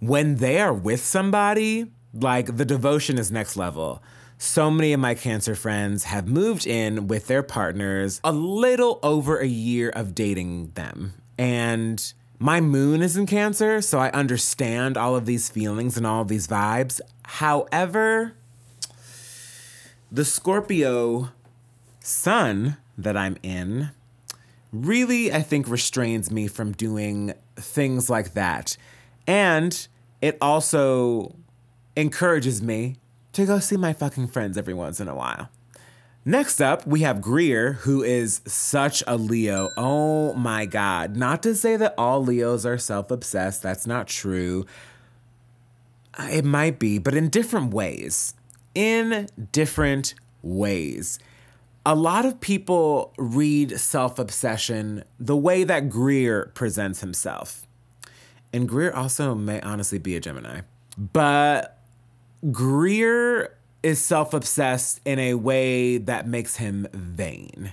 [0.00, 4.02] when they are with somebody, like the devotion is next level.
[4.38, 9.38] So many of my cancer friends have moved in with their partners a little over
[9.38, 11.14] a year of dating them.
[11.36, 16.22] And my moon is in cancer, so I understand all of these feelings and all
[16.22, 17.00] of these vibes.
[17.24, 18.34] However,
[20.10, 21.30] the Scorpio
[22.00, 23.90] sun that I'm in
[24.72, 28.76] really, I think, restrains me from doing things like that.
[29.26, 29.88] And
[30.20, 31.34] it also
[31.96, 32.96] encourages me
[33.32, 35.48] to go see my fucking friends every once in a while.
[36.24, 39.70] Next up, we have Greer, who is such a Leo.
[39.76, 41.16] Oh my God.
[41.16, 44.66] Not to say that all Leos are self obsessed, that's not true.
[46.18, 48.34] It might be, but in different ways.
[48.74, 51.18] In different ways.
[51.88, 57.66] A lot of people read self obsession the way that Greer presents himself.
[58.52, 60.60] And Greer also may honestly be a Gemini.
[60.98, 61.78] But
[62.52, 67.72] Greer is self obsessed in a way that makes him vain.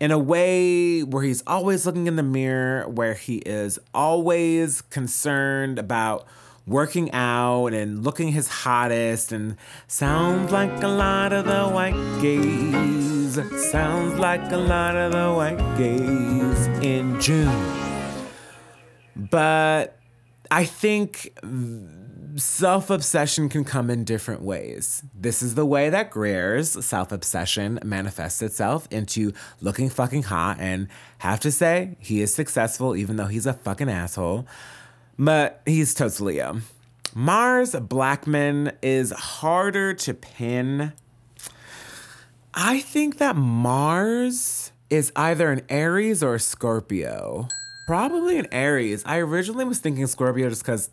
[0.00, 5.78] In a way where he's always looking in the mirror, where he is always concerned
[5.78, 6.26] about
[6.66, 9.56] working out and looking his hottest and
[9.88, 13.15] sounds like a lot of the white gays.
[13.36, 17.52] Sounds like a lot of the white gays in June.
[19.14, 19.98] But
[20.50, 21.38] I think
[22.36, 25.02] self obsession can come in different ways.
[25.14, 30.56] This is the way that Greer's self obsession manifests itself into looking fucking hot.
[30.58, 34.46] And have to say, he is successful, even though he's a fucking asshole.
[35.18, 36.60] But he's totally Leo.
[37.14, 40.92] Mars Blackman is harder to pin.
[42.58, 47.48] I think that Mars is either an Aries or a Scorpio.
[47.86, 49.02] Probably an Aries.
[49.04, 50.88] I originally was thinking Scorpio just because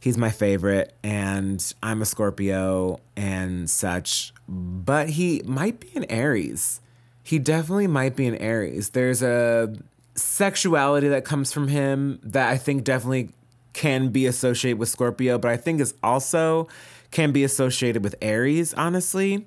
[0.00, 6.80] he's my favorite and I'm a Scorpio and such, but he might be an Aries.
[7.22, 8.90] He definitely might be an Aries.
[8.90, 9.74] There's a
[10.14, 13.28] sexuality that comes from him that I think definitely
[13.74, 16.68] can be associated with Scorpio, but I think is also
[17.10, 19.46] can be associated with Aries, honestly.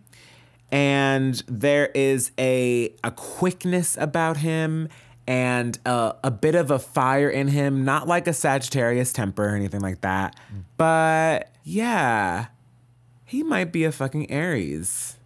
[0.71, 4.89] And there is a a quickness about him
[5.29, 9.55] and a, a bit of a fire in him, not like a Sagittarius temper or
[9.55, 10.36] anything like that.
[10.75, 12.47] But yeah,
[13.25, 15.17] he might be a fucking Aries.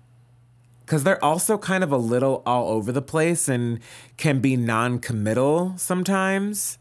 [0.82, 3.80] Because they're also kind of a little all over the place and
[4.18, 6.78] can be non committal sometimes.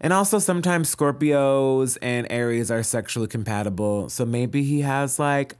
[0.00, 4.08] And also, sometimes Scorpios and Aries are sexually compatible.
[4.08, 5.56] So maybe he has like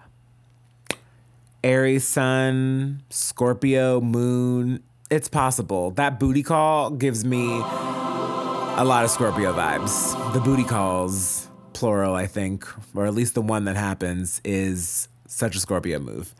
[1.64, 5.90] Aries Sun, Scorpio Moon, it's possible.
[5.92, 10.32] That booty call gives me a lot of Scorpio vibes.
[10.32, 15.56] The booty calls, plural, I think, or at least the one that happens, is such
[15.56, 16.32] a Scorpio move.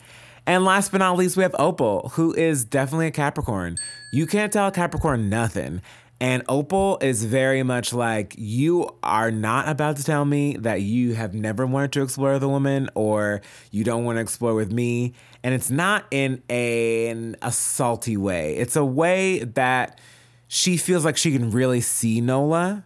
[0.47, 3.77] And last but not least, we have Opal, who is definitely a Capricorn.
[4.13, 5.83] You can't tell a Capricorn nothing.
[6.21, 11.15] And Opal is very much like, you are not about to tell me that you
[11.15, 15.15] have never wanted to explore the woman or you don't want to explore with me.
[15.45, 20.01] And it's not in a, salty way, it's a way that
[20.49, 22.85] she feels like she can really see Nola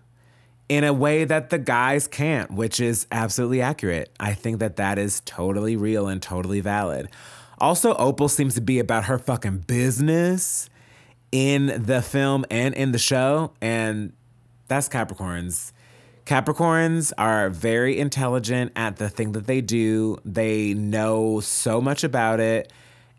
[0.68, 4.10] in a way that the guys can't, which is absolutely accurate.
[4.20, 7.08] I think that that is totally real and totally valid.
[7.58, 10.68] Also, Opal seems to be about her fucking business
[11.32, 14.12] in the film and in the show, and
[14.68, 15.72] that's Capricorns.
[16.24, 20.18] Capricorns are very intelligent at the thing that they do.
[20.24, 22.72] They know so much about it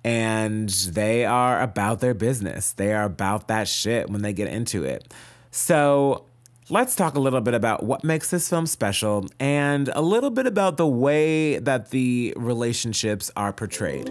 [0.06, 2.74] and they are about their business.
[2.74, 5.14] They are about that shit when they get into it.
[5.52, 6.26] So,
[6.70, 10.48] let's talk a little bit about what makes this film special and a little bit
[10.48, 14.10] about the way that the relationships are portrayed.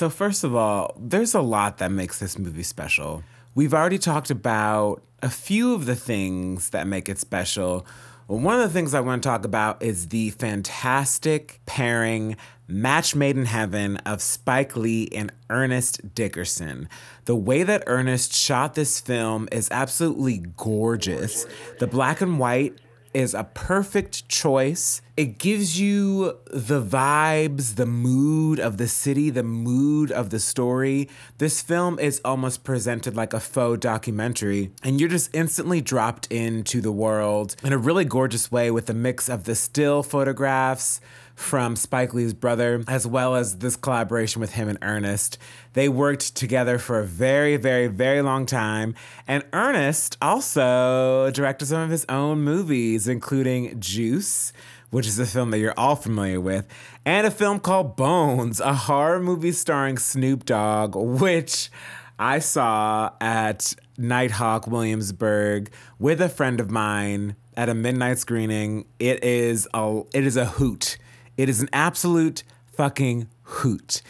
[0.00, 3.22] So, first of all, there's a lot that makes this movie special.
[3.54, 7.86] We've already talked about a few of the things that make it special.
[8.26, 13.14] Well, one of the things I want to talk about is the fantastic pairing, match
[13.14, 16.88] made in heaven, of Spike Lee and Ernest Dickerson.
[17.26, 21.44] The way that Ernest shot this film is absolutely gorgeous.
[21.78, 22.72] The black and white
[23.12, 25.02] is a perfect choice.
[25.16, 31.08] It gives you the vibes, the mood of the city, the mood of the story.
[31.38, 36.80] This film is almost presented like a faux documentary, and you're just instantly dropped into
[36.80, 41.00] the world in a really gorgeous way with a mix of the still photographs
[41.40, 45.38] from Spike Lee's brother, as well as this collaboration with him and Ernest.
[45.72, 48.94] They worked together for a very, very, very long time.
[49.26, 54.52] And Ernest also directed some of his own movies, including Juice,
[54.90, 56.66] which is a film that you're all familiar with,
[57.04, 61.70] and a film called Bones, a horror movie starring Snoop Dogg, which
[62.18, 68.84] I saw at Nitehawk Williamsburg with a friend of mine at a midnight screening.
[68.98, 70.98] It is a it is a hoot.
[71.40, 74.02] It is an absolute fucking hoot.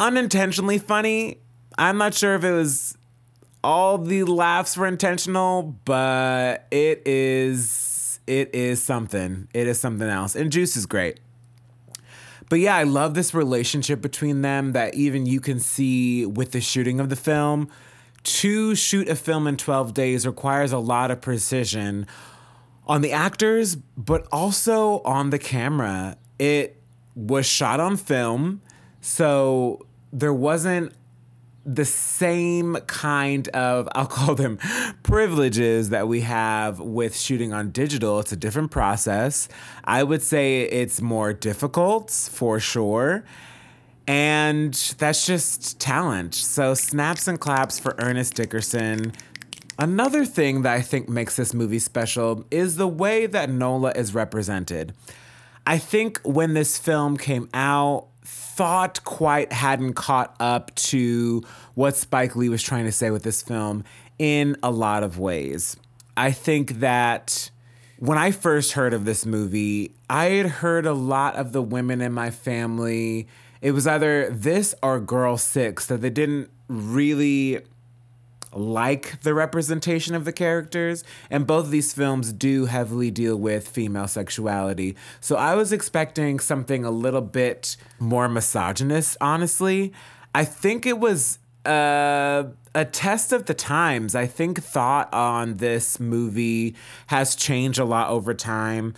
[0.00, 1.38] Unintentionally funny.
[1.78, 2.98] I'm not sure if it was
[3.62, 9.46] all the laughs were intentional, but it is it is something.
[9.54, 10.34] It is something else.
[10.34, 11.20] And Juice is great.
[12.48, 16.60] But yeah, I love this relationship between them that even you can see with the
[16.60, 17.68] shooting of the film.
[18.24, 22.08] To shoot a film in 12 days requires a lot of precision
[22.88, 26.16] on the actors, but also on the camera.
[26.38, 26.80] It
[27.14, 28.60] was shot on film,
[29.00, 30.92] so there wasn't
[31.66, 34.58] the same kind of, I'll call them
[35.02, 38.20] privileges that we have with shooting on digital.
[38.20, 39.48] It's a different process.
[39.84, 43.24] I would say it's more difficult for sure.
[44.06, 46.34] And that's just talent.
[46.36, 49.12] So, snaps and claps for Ernest Dickerson.
[49.80, 54.14] Another thing that I think makes this movie special is the way that Nola is
[54.14, 54.94] represented.
[55.66, 61.42] I think when this film came out, thought quite hadn't caught up to
[61.74, 63.84] what Spike Lee was trying to say with this film
[64.18, 65.76] in a lot of ways.
[66.16, 67.50] I think that
[67.98, 72.00] when I first heard of this movie, I had heard a lot of the women
[72.00, 73.26] in my family.
[73.60, 77.60] It was either this or Girl Six that they didn't really
[78.52, 84.08] like the representation of the characters, and both these films do heavily deal with female
[84.08, 84.96] sexuality.
[85.20, 89.92] So I was expecting something a little bit more misogynist, honestly.
[90.34, 94.14] I think it was uh, a test of the times.
[94.14, 96.76] I think thought on this movie
[97.08, 98.94] has changed a lot over time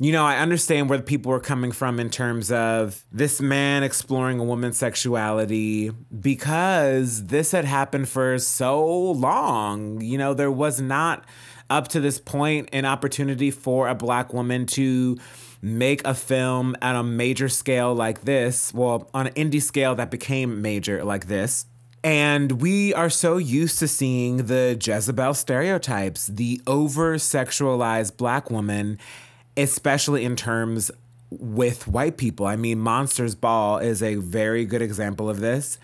[0.00, 3.84] you know, I understand where the people were coming from in terms of this man
[3.84, 10.00] exploring a woman's sexuality because this had happened for so long.
[10.00, 11.24] You know, there was not
[11.70, 15.16] up to this point an opportunity for a black woman to
[15.62, 20.10] make a film at a major scale like this, well, on an indie scale that
[20.10, 21.66] became major like this.
[22.02, 28.98] And we are so used to seeing the Jezebel stereotypes, the over sexualized black woman
[29.56, 30.90] especially in terms
[31.30, 32.46] with white people.
[32.46, 35.78] I mean, Monsters Ball is a very good example of this.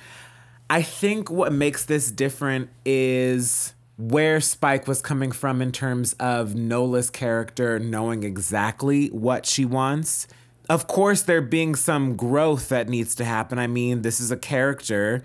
[0.68, 6.54] I think what makes this different is where Spike was coming from in terms of
[6.54, 10.26] Nola's character knowing exactly what she wants.
[10.68, 13.58] Of course, there being some growth that needs to happen.
[13.58, 15.22] I mean, this is a character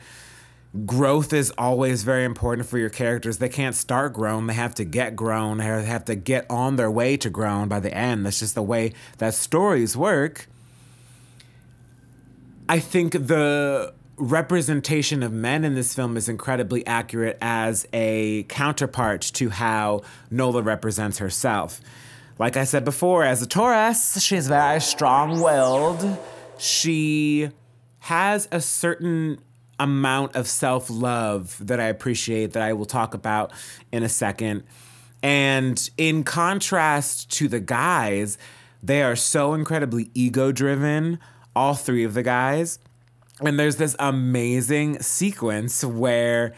[0.86, 3.38] growth is always very important for your characters.
[3.38, 6.92] They can't start grown, they have to get grown, they have to get on their
[6.92, 8.26] way to grown by the end.
[8.26, 10.48] That's just the way that stories work.
[12.68, 19.22] I think the representation of men in this film is incredibly accurate as a counterpart
[19.22, 20.02] to how
[20.32, 21.80] Nola represents herself.
[22.40, 26.18] Like I said before, as a Taurus, she's very strong willed.
[26.58, 27.50] She
[28.00, 29.40] has a certain
[29.80, 33.52] amount of self love that I appreciate that I will talk about
[33.92, 34.64] in a second.
[35.24, 38.38] And in contrast to the guys,
[38.84, 41.20] they are so incredibly ego driven,
[41.56, 42.80] all three of the guys.
[43.42, 46.54] And there's this amazing sequence where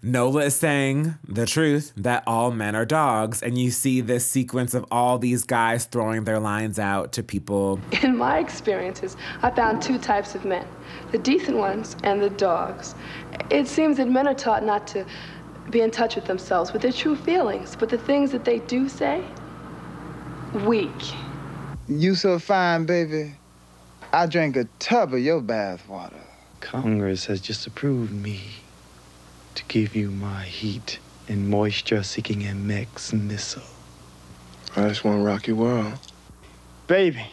[0.00, 3.42] Nola is saying the truth that all men are dogs.
[3.42, 7.80] And you see this sequence of all these guys throwing their lines out to people.
[8.02, 10.66] In my experiences, I found two types of men
[11.10, 12.94] the decent ones and the dogs.
[13.50, 15.04] It seems that men are taught not to
[15.70, 18.88] be in touch with themselves, with their true feelings, but the things that they do
[18.88, 19.24] say,
[20.64, 20.92] weak.
[21.88, 23.34] You so fine, baby.
[24.12, 26.22] I drank a tub of your bathwater.
[26.60, 28.42] Congress has just approved me
[29.58, 33.62] to give you my heat and moisture seeking MX missile.
[34.76, 35.98] I just want to rock your world.
[36.86, 37.26] Baby.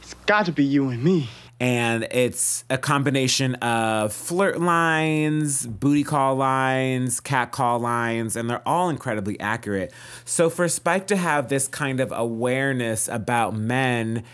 [0.00, 1.28] It's got to be you and me.
[1.60, 8.66] And it's a combination of flirt lines, booty call lines, cat call lines, and they're
[8.66, 9.92] all incredibly accurate.
[10.24, 14.24] So for Spike to have this kind of awareness about men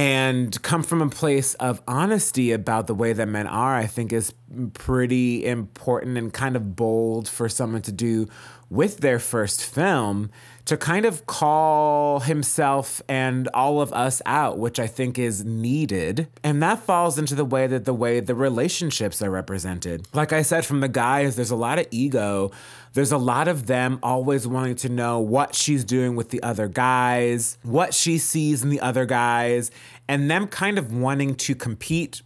[0.00, 4.14] and come from a place of honesty about the way that men are, I think
[4.14, 4.32] is
[4.72, 8.26] pretty important and kind of bold for someone to do
[8.70, 10.30] with their first film
[10.64, 16.28] to kind of call himself and all of us out, which I think is needed.
[16.44, 20.06] And that falls into the way that the way the relationships are represented.
[20.14, 22.52] Like I said, from the guys, there's a lot of ego.
[22.92, 26.68] There's a lot of them always wanting to know what she's doing with the other
[26.68, 29.72] guys, what she sees in the other guys,
[30.08, 32.22] and them kind of wanting to compete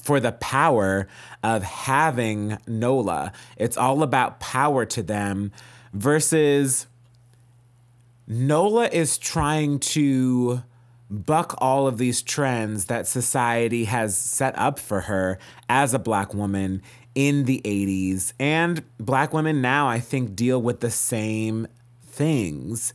[0.00, 1.08] for the power
[1.42, 3.32] of having Nola.
[3.56, 5.52] It's all about power to them
[5.92, 6.86] versus
[8.26, 10.62] Nola is trying to
[11.10, 15.38] buck all of these trends that society has set up for her
[15.68, 16.82] as a black woman
[17.14, 18.32] in the 80s.
[18.38, 21.66] And black women now, I think, deal with the same
[22.04, 22.92] things.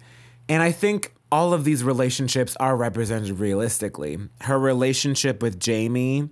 [0.47, 4.20] And I think all of these relationships are represented realistically.
[4.41, 6.30] Her relationship with Jamie,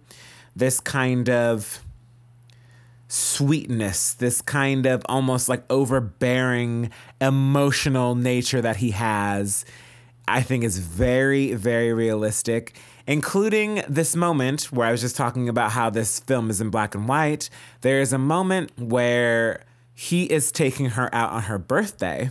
[0.56, 1.82] this kind of
[3.08, 6.90] sweetness, this kind of almost like overbearing
[7.20, 9.66] emotional nature that he has,
[10.28, 12.74] I think is very, very realistic,
[13.06, 16.96] including this moment where I was just talking about how this film is in black
[16.96, 17.50] and white.
[17.82, 22.30] There is a moment where he is taking her out on her birthday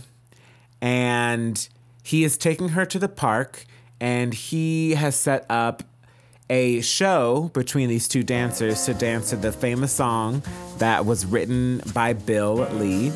[0.81, 1.69] and
[2.03, 3.65] he is taking her to the park
[3.99, 5.83] and he has set up
[6.51, 10.43] a show between these two dancers to dance to the famous song
[10.79, 13.13] that was written by Bill Lee.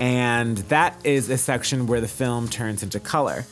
[0.00, 3.44] And that is a section where the film turns into color.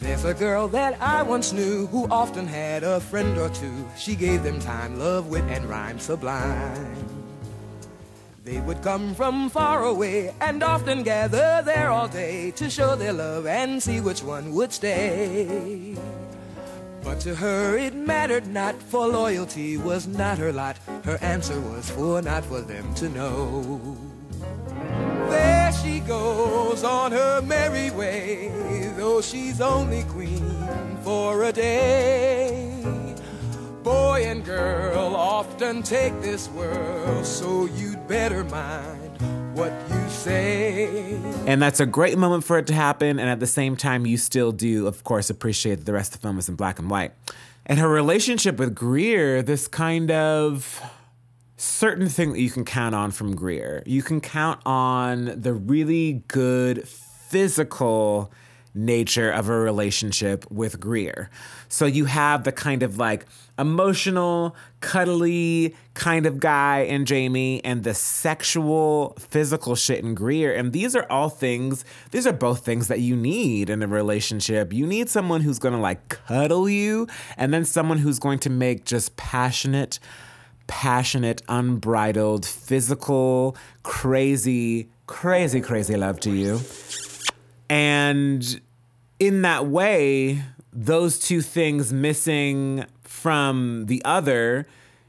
[0.00, 3.88] There's a girl that I once knew who often had a friend or two.
[3.96, 6.92] She gave them time, love, wit, and rhyme sublime.
[8.42, 13.12] They would come from far away and often gather there all day to show their
[13.12, 15.96] love and see which one would stay.
[17.06, 20.76] But to her it mattered not, for loyalty was not her lot.
[21.04, 23.96] Her answer was for not for them to know.
[25.30, 28.50] There she goes on her merry way,
[28.96, 32.74] though she's only queen for a day.
[33.84, 39.16] Boy and girl often take this world, so you'd better mind
[39.56, 41.14] what you say.
[41.46, 43.18] And that's a great moment for it to happen.
[43.18, 46.20] And at the same time, you still do, of course, appreciate that the rest of
[46.20, 47.12] the film is in black and white.
[47.64, 50.80] And her relationship with Greer, this kind of
[51.56, 53.82] certain thing that you can count on from Greer.
[53.86, 58.32] You can count on the really good physical
[58.74, 61.30] nature of a relationship with Greer.
[61.68, 63.26] So you have the kind of like
[63.58, 70.54] emotional, cuddly kind of guy in Jamie and the sexual, physical shit in Greer.
[70.54, 74.72] And these are all things, these are both things that you need in a relationship.
[74.72, 78.84] You need someone who's gonna like cuddle you and then someone who's going to make
[78.84, 79.98] just passionate,
[80.66, 86.60] passionate, unbridled, physical, crazy, crazy, crazy love to you.
[87.68, 88.60] And
[89.18, 90.42] in that way,
[90.72, 94.66] those two things missing from the other,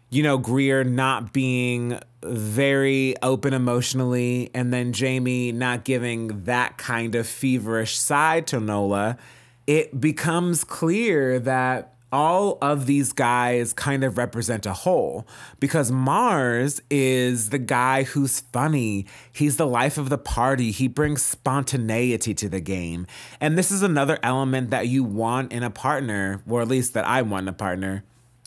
[0.10, 7.16] you know, Greer not being very open emotionally, and then Jamie not giving that kind
[7.16, 9.18] of feverish side to Nola,
[9.66, 15.28] it becomes clear that all of these guys kind of represent a whole
[15.60, 19.06] because Mars is the guy who's funny.
[19.32, 20.72] He's the life of the party.
[20.72, 23.08] He brings spontaneity to the game.
[23.42, 27.06] And this is another element that you want in a partner, or at least that
[27.06, 28.04] I want in a partner.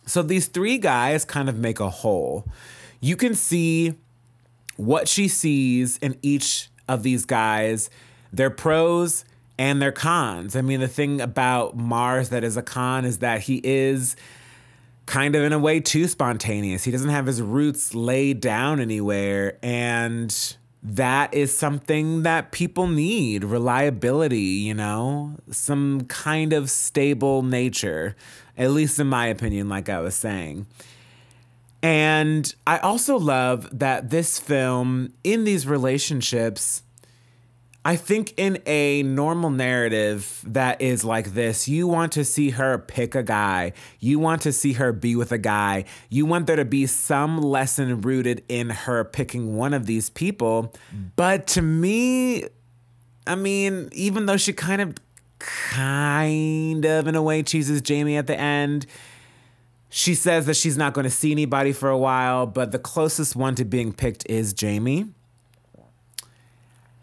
[0.06, 2.46] So these three guys kind of make a whole.
[3.00, 3.94] You can see
[4.76, 7.90] what she sees in each of these guys,
[8.32, 9.24] their pros
[9.61, 10.56] and their cons.
[10.56, 14.16] I mean, the thing about Mars that is a con is that he is
[15.04, 16.82] kind of in a way too spontaneous.
[16.82, 19.58] He doesn't have his roots laid down anywhere.
[19.62, 20.34] And
[20.82, 28.16] that is something that people need reliability, you know, some kind of stable nature,
[28.56, 30.68] at least in my opinion, like I was saying.
[31.82, 36.82] And I also love that this film, in these relationships,
[37.82, 42.76] I think in a normal narrative that is like this, you want to see her
[42.78, 43.72] pick a guy.
[44.00, 45.86] You want to see her be with a guy.
[46.10, 50.74] You want there to be some lesson rooted in her picking one of these people.
[51.16, 52.44] But to me,
[53.26, 54.96] I mean, even though she kind of,
[55.38, 58.84] kind of in a way chooses Jamie at the end,
[59.88, 63.34] she says that she's not going to see anybody for a while, but the closest
[63.34, 65.06] one to being picked is Jamie.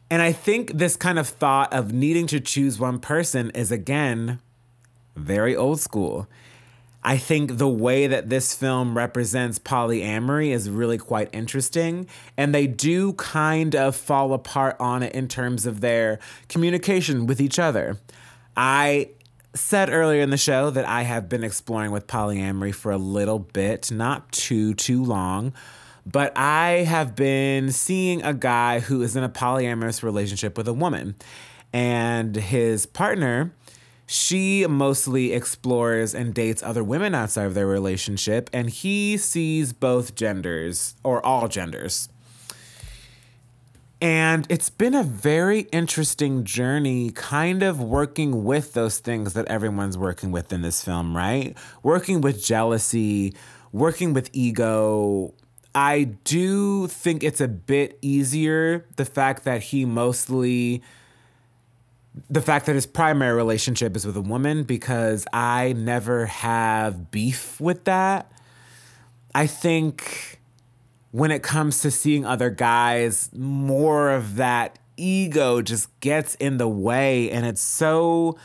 [0.10, 4.40] And I think this kind of thought of needing to choose one person is again
[5.16, 6.28] very old school.
[7.04, 12.08] I think the way that this film represents polyamory is really quite interesting.
[12.36, 17.40] And they do kind of fall apart on it in terms of their communication with
[17.40, 17.98] each other.
[18.56, 19.12] I
[19.54, 23.40] said earlier in the show that I have been exploring with polyamory for a little
[23.40, 25.54] bit, not too, too long.
[26.10, 30.74] But I have been seeing a guy who is in a polyamorous relationship with a
[30.74, 31.16] woman.
[31.74, 33.54] And his partner,
[34.06, 38.50] she mostly explores and dates other women outside of their relationship.
[38.54, 42.08] And he sees both genders, or all genders.
[44.00, 49.98] And it's been a very interesting journey, kind of working with those things that everyone's
[49.98, 51.58] working with in this film, right?
[51.84, 53.34] Working with jealousy,
[53.74, 55.34] working with ego,
[55.78, 60.82] I do think it's a bit easier the fact that he mostly
[62.32, 67.62] the fact that his primary relationship is with a woman because I never have beef
[67.62, 68.32] with that.
[69.36, 70.40] I think
[71.12, 76.68] when it comes to seeing other guys, more of that ego just gets in the
[76.68, 78.36] way and it's so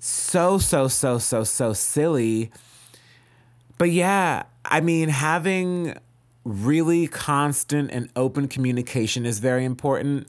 [0.00, 2.50] so so so so so silly.
[3.78, 5.96] But yeah, I mean having
[6.48, 10.26] really constant and open communication is very important.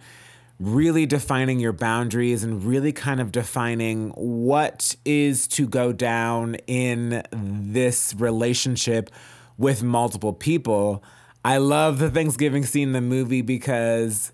[0.59, 7.24] Really defining your boundaries and really kind of defining what is to go down in
[7.32, 9.09] this relationship
[9.57, 11.01] with multiple people.
[11.45, 14.34] I love the Thanksgiving scene in the movie because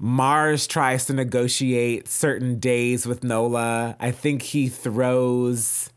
[0.00, 3.96] Mars tries to negotiate certain days with Nola.
[4.00, 5.90] I think he throws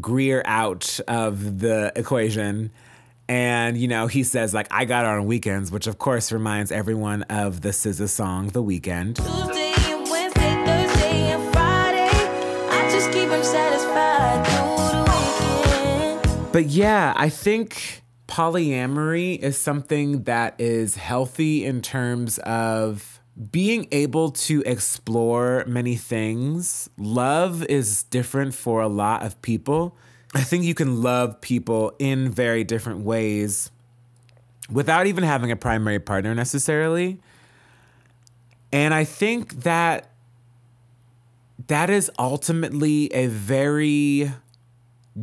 [0.00, 2.70] Greer out of the equation.
[3.28, 6.70] And, you know, he says, like, I got it on weekends, which of course reminds
[6.70, 9.16] everyone of the SZA song, The Weekend.
[9.16, 12.08] Tuesday and Wednesday, Thursday and Friday.
[12.70, 16.52] I just keep him satisfied through the weekend.
[16.52, 23.20] But yeah, I think polyamory is something that is healthy in terms of
[23.50, 26.88] being able to explore many things.
[26.96, 29.96] Love is different for a lot of people.
[30.36, 33.70] I think you can love people in very different ways
[34.70, 37.18] without even having a primary partner necessarily.
[38.70, 40.10] And I think that
[41.68, 44.30] that is ultimately a very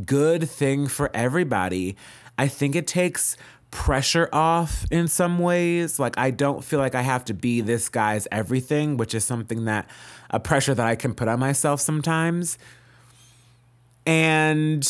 [0.03, 1.95] good thing for everybody.
[2.39, 3.37] I think it takes
[3.69, 5.99] pressure off in some ways.
[5.99, 9.65] Like, I don't feel like I have to be this guy's everything, which is something
[9.65, 9.87] that
[10.31, 12.57] a pressure that I can put on myself sometimes.
[14.05, 14.81] And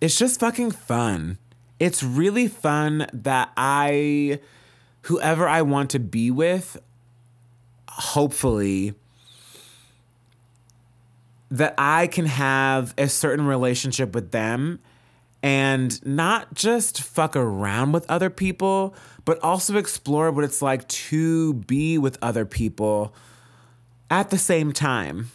[0.00, 1.38] it's just fucking fun.
[1.78, 4.40] It's really fun that I,
[5.02, 6.78] whoever I want to be with,
[7.88, 8.94] hopefully,
[11.50, 14.80] that I can have a certain relationship with them
[15.42, 18.94] and not just fuck around with other people,
[19.26, 23.14] but also explore what it's like to be with other people
[24.10, 25.30] at the same time.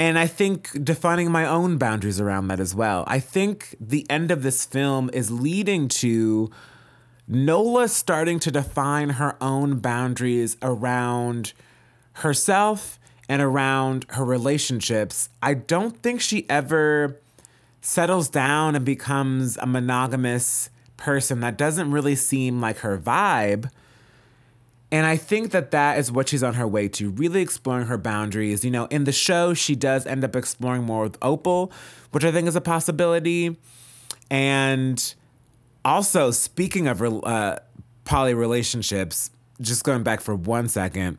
[0.00, 3.04] And I think defining my own boundaries around that as well.
[3.06, 6.50] I think the end of this film is leading to
[7.28, 11.52] Nola starting to define her own boundaries around
[12.14, 12.98] herself
[13.28, 15.28] and around her relationships.
[15.42, 17.20] I don't think she ever
[17.82, 21.40] settles down and becomes a monogamous person.
[21.40, 23.70] That doesn't really seem like her vibe.
[24.92, 27.98] And I think that that is what she's on her way to, really exploring her
[27.98, 28.64] boundaries.
[28.64, 31.72] You know, in the show, she does end up exploring more with Opal,
[32.10, 33.56] which I think is a possibility.
[34.30, 35.14] And
[35.84, 37.56] also, speaking of uh,
[38.04, 39.30] poly relationships,
[39.60, 41.18] just going back for one second,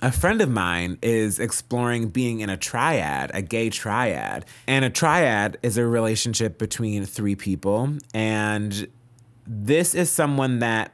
[0.00, 4.44] a friend of mine is exploring being in a triad, a gay triad.
[4.66, 7.96] And a triad is a relationship between three people.
[8.14, 8.88] And
[9.46, 10.92] this is someone that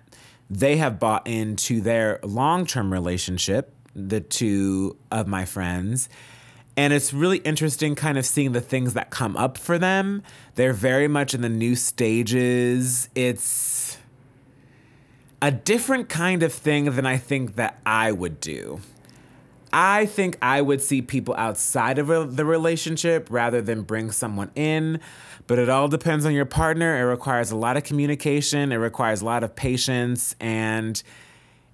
[0.51, 6.09] they have bought into their long term relationship, the two of my friends.
[6.77, 10.23] And it's really interesting kind of seeing the things that come up for them.
[10.57, 13.09] They're very much in the new stages.
[13.15, 13.97] It's
[15.41, 18.81] a different kind of thing than I think that I would do.
[19.73, 25.01] I think I would see people outside of the relationship rather than bring someone in.
[25.47, 26.97] But it all depends on your partner.
[26.99, 30.35] It requires a lot of communication, it requires a lot of patience.
[30.41, 31.03] And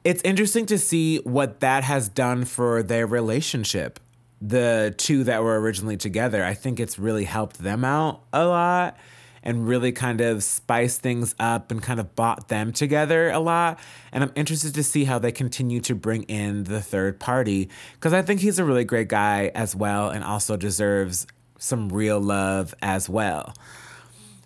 [0.02, 4.00] it's interesting to see what that has done for their relationship.
[4.40, 8.96] The two that were originally together, I think it's really helped them out a lot
[9.42, 13.78] and really kind of spiced things up and kind of brought them together a lot.
[14.12, 18.12] And I'm interested to see how they continue to bring in the third party because
[18.12, 21.26] I think he's a really great guy as well and also deserves
[21.60, 23.54] some real love as well.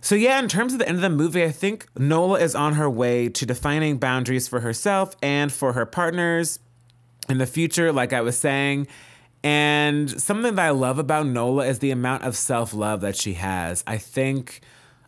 [0.03, 2.75] So, yeah, in terms of the end of the movie, I think Nola is on
[2.75, 6.59] her way to defining boundaries for herself and for her partners
[7.31, 8.87] in the future, like I was saying.
[9.43, 13.35] And something that I love about Nola is the amount of self love that she
[13.35, 13.83] has.
[13.87, 14.61] I think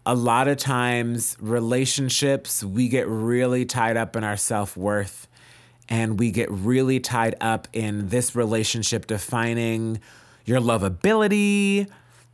[0.07, 5.27] a lot of times relationships we get really tied up in our self-worth
[5.89, 10.01] and we get really tied up in this relationship defining
[10.47, 11.89] your lovability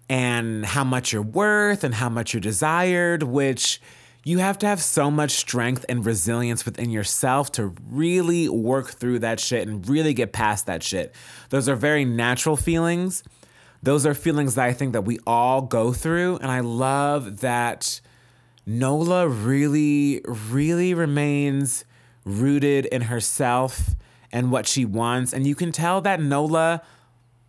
[0.08, 3.80] and how much you're worth and how much you're desired which
[4.24, 9.18] you have to have so much strength and resilience within yourself to really work through
[9.18, 11.12] that shit and really get past that shit
[11.50, 13.24] those are very natural feelings
[13.82, 16.36] those are feelings that I think that we all go through.
[16.36, 18.00] And I love that
[18.64, 21.84] Nola really, really remains
[22.24, 23.96] rooted in herself
[24.30, 25.32] and what she wants.
[25.32, 26.82] And you can tell that Nola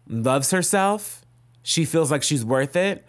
[0.08, 1.24] loves herself.
[1.64, 3.06] She feels like she's worth it.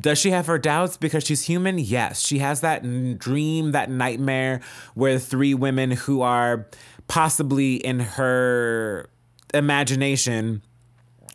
[0.00, 1.78] Does she have her doubts because she's human?
[1.78, 2.24] Yes.
[2.24, 4.60] She has that dream, that nightmare
[4.94, 6.68] where three women who are
[7.08, 9.10] possibly in her
[9.52, 10.62] imagination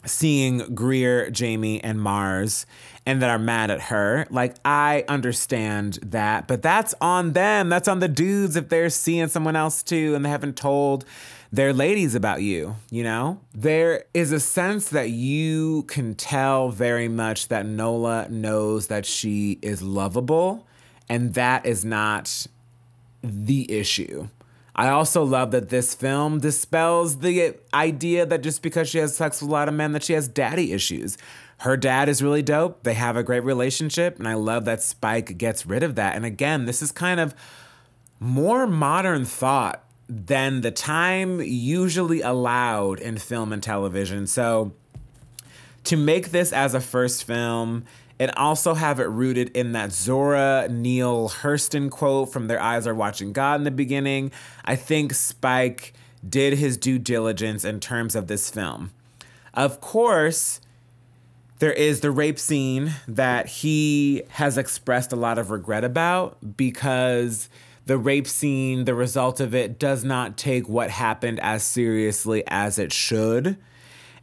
[0.05, 2.65] seeing Greer, Jamie, and Mars
[3.05, 4.25] and that are mad at her.
[4.29, 7.69] Like, I understand that, but that's on them.
[7.69, 11.05] That's on the dudes if they're seeing someone else too and they haven't told
[11.51, 13.39] their ladies about you, you know?
[13.53, 19.59] There is a sense that you can tell very much that Nola knows that she
[19.61, 20.65] is lovable,
[21.07, 22.47] and that is not
[23.21, 24.29] the issue.
[24.75, 29.39] I also love that this film dispels the idea that just because she has sex
[29.39, 31.19] with a lot of men that she has daddy issues.
[31.63, 32.83] Her dad is really dope.
[32.83, 36.13] They have a great relationship and I love that Spike gets rid of that.
[36.13, 37.33] And again, this is kind of
[38.19, 44.27] more modern thought than the time usually allowed in film and television.
[44.27, 44.73] So
[45.85, 47.85] to make this as a first film
[48.19, 52.93] and also have it rooted in that Zora Neale Hurston quote from Their Eyes Are
[52.93, 54.33] Watching God in the beginning.
[54.65, 55.93] I think Spike
[56.27, 58.91] did his due diligence in terms of this film.
[59.53, 60.59] Of course,
[61.59, 67.49] there is the rape scene that he has expressed a lot of regret about because
[67.85, 72.79] the rape scene, the result of it, does not take what happened as seriously as
[72.79, 73.57] it should.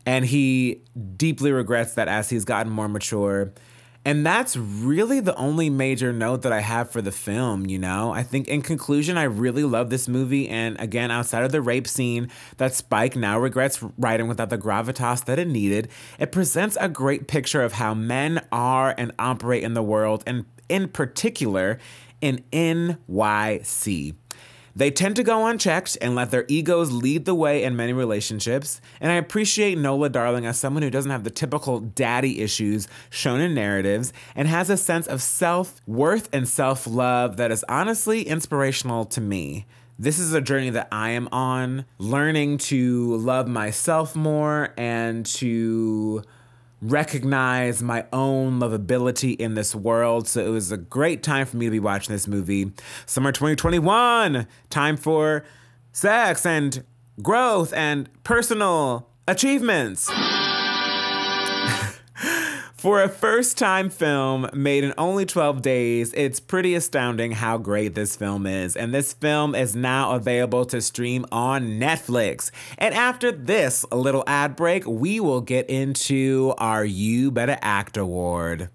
[0.06, 0.82] And he
[1.16, 3.52] deeply regrets that as he's gotten more mature.
[4.02, 8.12] And that's really the only major note that I have for the film, you know?
[8.12, 10.48] I think in conclusion, I really love this movie.
[10.48, 15.26] And again, outside of the rape scene that Spike now regrets writing without the gravitas
[15.26, 15.88] that it needed,
[16.18, 20.46] it presents a great picture of how men are and operate in the world, and
[20.70, 21.78] in particular,
[22.22, 24.14] in NYC.
[24.80, 28.80] They tend to go unchecked and let their egos lead the way in many relationships.
[28.98, 33.42] And I appreciate Nola Darling as someone who doesn't have the typical daddy issues shown
[33.42, 38.22] in narratives and has a sense of self worth and self love that is honestly
[38.22, 39.66] inspirational to me.
[39.98, 46.22] This is a journey that I am on, learning to love myself more and to
[46.82, 50.26] recognize my own lovability in this world.
[50.28, 52.72] So it was a great time for me to be watching this movie.
[53.06, 55.44] Summer 2021, time for
[55.92, 56.84] sex and
[57.22, 60.10] growth and personal achievements.
[62.80, 67.94] For a first time film made in only 12 days, it's pretty astounding how great
[67.94, 68.74] this film is.
[68.74, 72.50] And this film is now available to stream on Netflix.
[72.78, 78.70] And after this little ad break, we will get into our You Better Act Award.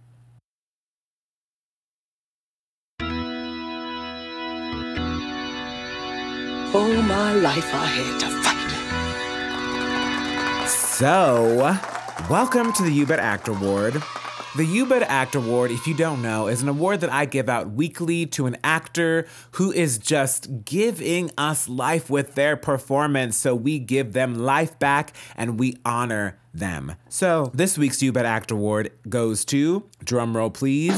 [6.75, 8.55] All my life I had to fight.
[10.69, 11.75] So,
[12.29, 14.01] welcome to the You Bet Act Award.
[14.55, 17.49] The You Bet Act Award, if you don't know, is an award that I give
[17.49, 23.37] out weekly to an actor who is just giving us life with their performance.
[23.37, 26.95] So we give them life back and we honor them.
[27.09, 30.93] So this week's You Bet Act Award goes to, drumroll please,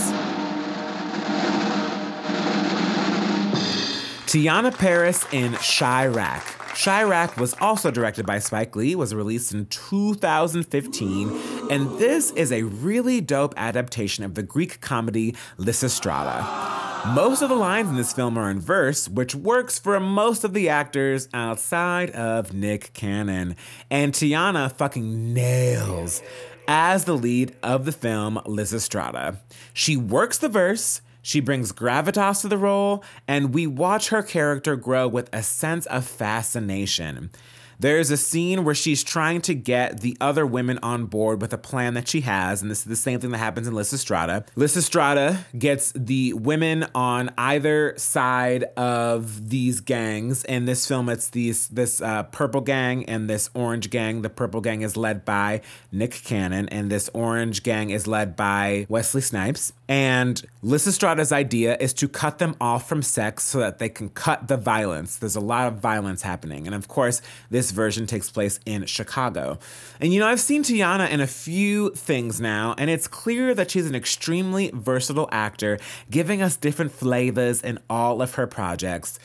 [4.28, 6.57] Teyonah Parris in Chi-Raq.
[6.78, 12.63] Chi-Raq was also directed by Spike Lee, was released in 2015, and this is a
[12.63, 17.15] really dope adaptation of the Greek comedy Lysistrata.
[17.15, 20.53] Most of the lines in this film are in verse, which works for most of
[20.53, 23.55] the actors outside of Nick Cannon.
[23.89, 26.21] And Teyonah fucking nails
[26.67, 29.38] as the lead of the film Lysistrata.
[29.73, 34.78] She works the verse, she brings gravitas to the role, and we watch her character
[34.78, 37.32] grow with a sense of fascination.
[37.80, 41.57] There's a scene where she's trying to get the other women on board with a
[41.59, 44.47] plan that she has, and this is the same thing that happens in Lysistrata.
[44.55, 50.43] Lysistrata gets the women on either side of these gangs.
[50.45, 54.23] In this film, it's these this uh, purple gang and this orange gang.
[54.23, 55.61] The purple gang is led by
[55.91, 59.71] Nick Cannon, and this orange gang is led by Wesley Snipes.
[59.89, 64.47] And Lysistrata's idea is to cut them off from sex so that they can cut
[64.47, 65.17] the violence.
[65.17, 66.65] There's a lot of violence happening.
[66.65, 69.59] And of course, this version takes place in Chicago.
[69.99, 73.72] And you know, I've seen Teyonah in a few things now, and it's clear that
[73.72, 79.20] she's an extremely versatile actor, giving us different flavors in all of her projects.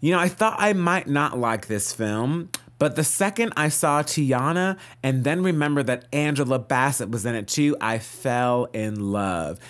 [0.00, 2.50] You know, I thought I might not like this film.
[2.78, 7.48] But the second I saw Teyonah and then remember that Angela Bassett was in it
[7.48, 9.60] too, I fell in love.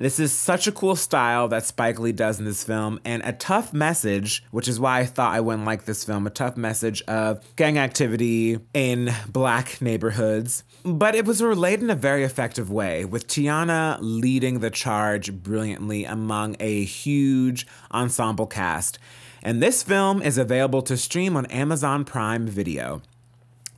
[0.00, 3.34] This is such a cool style that Spike Lee does in this film, and a
[3.34, 7.02] tough message, which is why I thought I wouldn't like this film a tough message
[7.02, 10.64] of gang activity in black neighborhoods.
[10.86, 16.06] But it was relayed in a very effective way, with Teyonah leading the charge brilliantly
[16.06, 18.98] among a huge ensemble cast.
[19.42, 23.02] And this film is available to stream on Amazon Prime Video.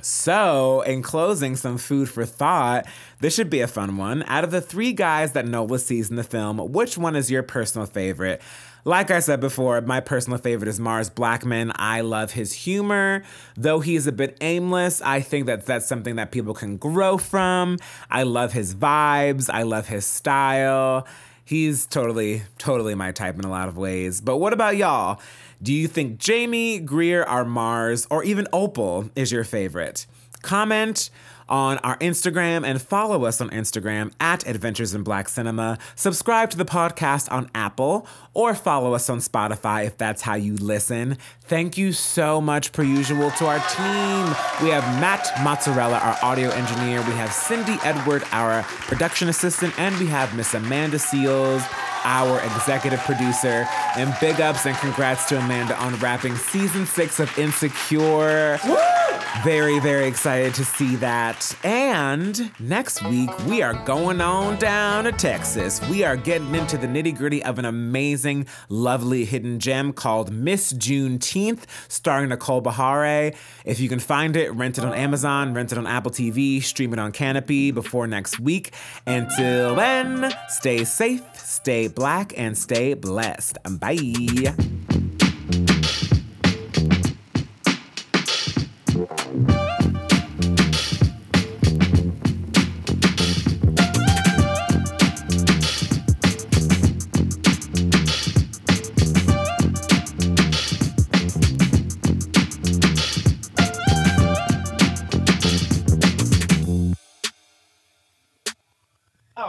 [0.03, 2.87] So, in closing, some food for thought.
[3.21, 4.25] This should be a fun one.
[4.27, 7.45] Out of the three guys that Nola sees in the film, which one is your
[7.45, 8.43] personal favorite?
[8.85, 11.71] Like I said before, my personal favorite is Mars Blackman.
[11.77, 13.23] I love his humor.
[13.57, 17.79] Though he's a bit aimless, I think that that's something that people can grow from.
[18.11, 21.07] I love his vibes, I love his style.
[21.45, 24.21] He's totally, totally my type in a lot of ways.
[24.21, 25.21] But what about y'all?
[25.63, 30.07] Do you think Jamie, Greer, or Mars, or even Opal is your favorite?
[30.43, 31.09] Comment
[31.53, 35.79] on our Instagram and follow us on Instagram at Adventures in Black Cinema.
[35.95, 40.57] Subscribe to the podcast on Apple or follow us on Spotify if that's how you
[40.57, 41.19] listen.
[41.43, 44.65] Thank you so much, per usual, to our team.
[44.65, 47.03] We have Matt Mozzarella, our audio engineer.
[47.03, 51.69] We have Cindy Edward, our production assistant, and we have Miss Amanda Seales
[52.05, 53.67] our executive producer.
[53.97, 58.59] And big ups and congrats to Amanda on wrapping season six of Insecure.
[58.67, 59.02] Woo!
[59.43, 61.57] Very, very excited to see that.
[61.65, 65.81] And next week, we are going on down to Texas.
[65.89, 70.73] We are getting into the nitty gritty of an amazing, lovely hidden gem called Miss
[70.73, 73.35] Juneteenth, starring Nicole Beharie.
[73.65, 76.93] If you can find it, rent it on Amazon, rent it on Apple TV, stream
[76.93, 78.73] it on Kanopy before next week.
[79.09, 83.59] Until then, stay safe, stay black, and stay blessed.
[83.81, 84.92] Bye.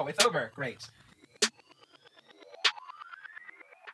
[0.08, 0.52] It's over.
[0.56, 0.88] Great.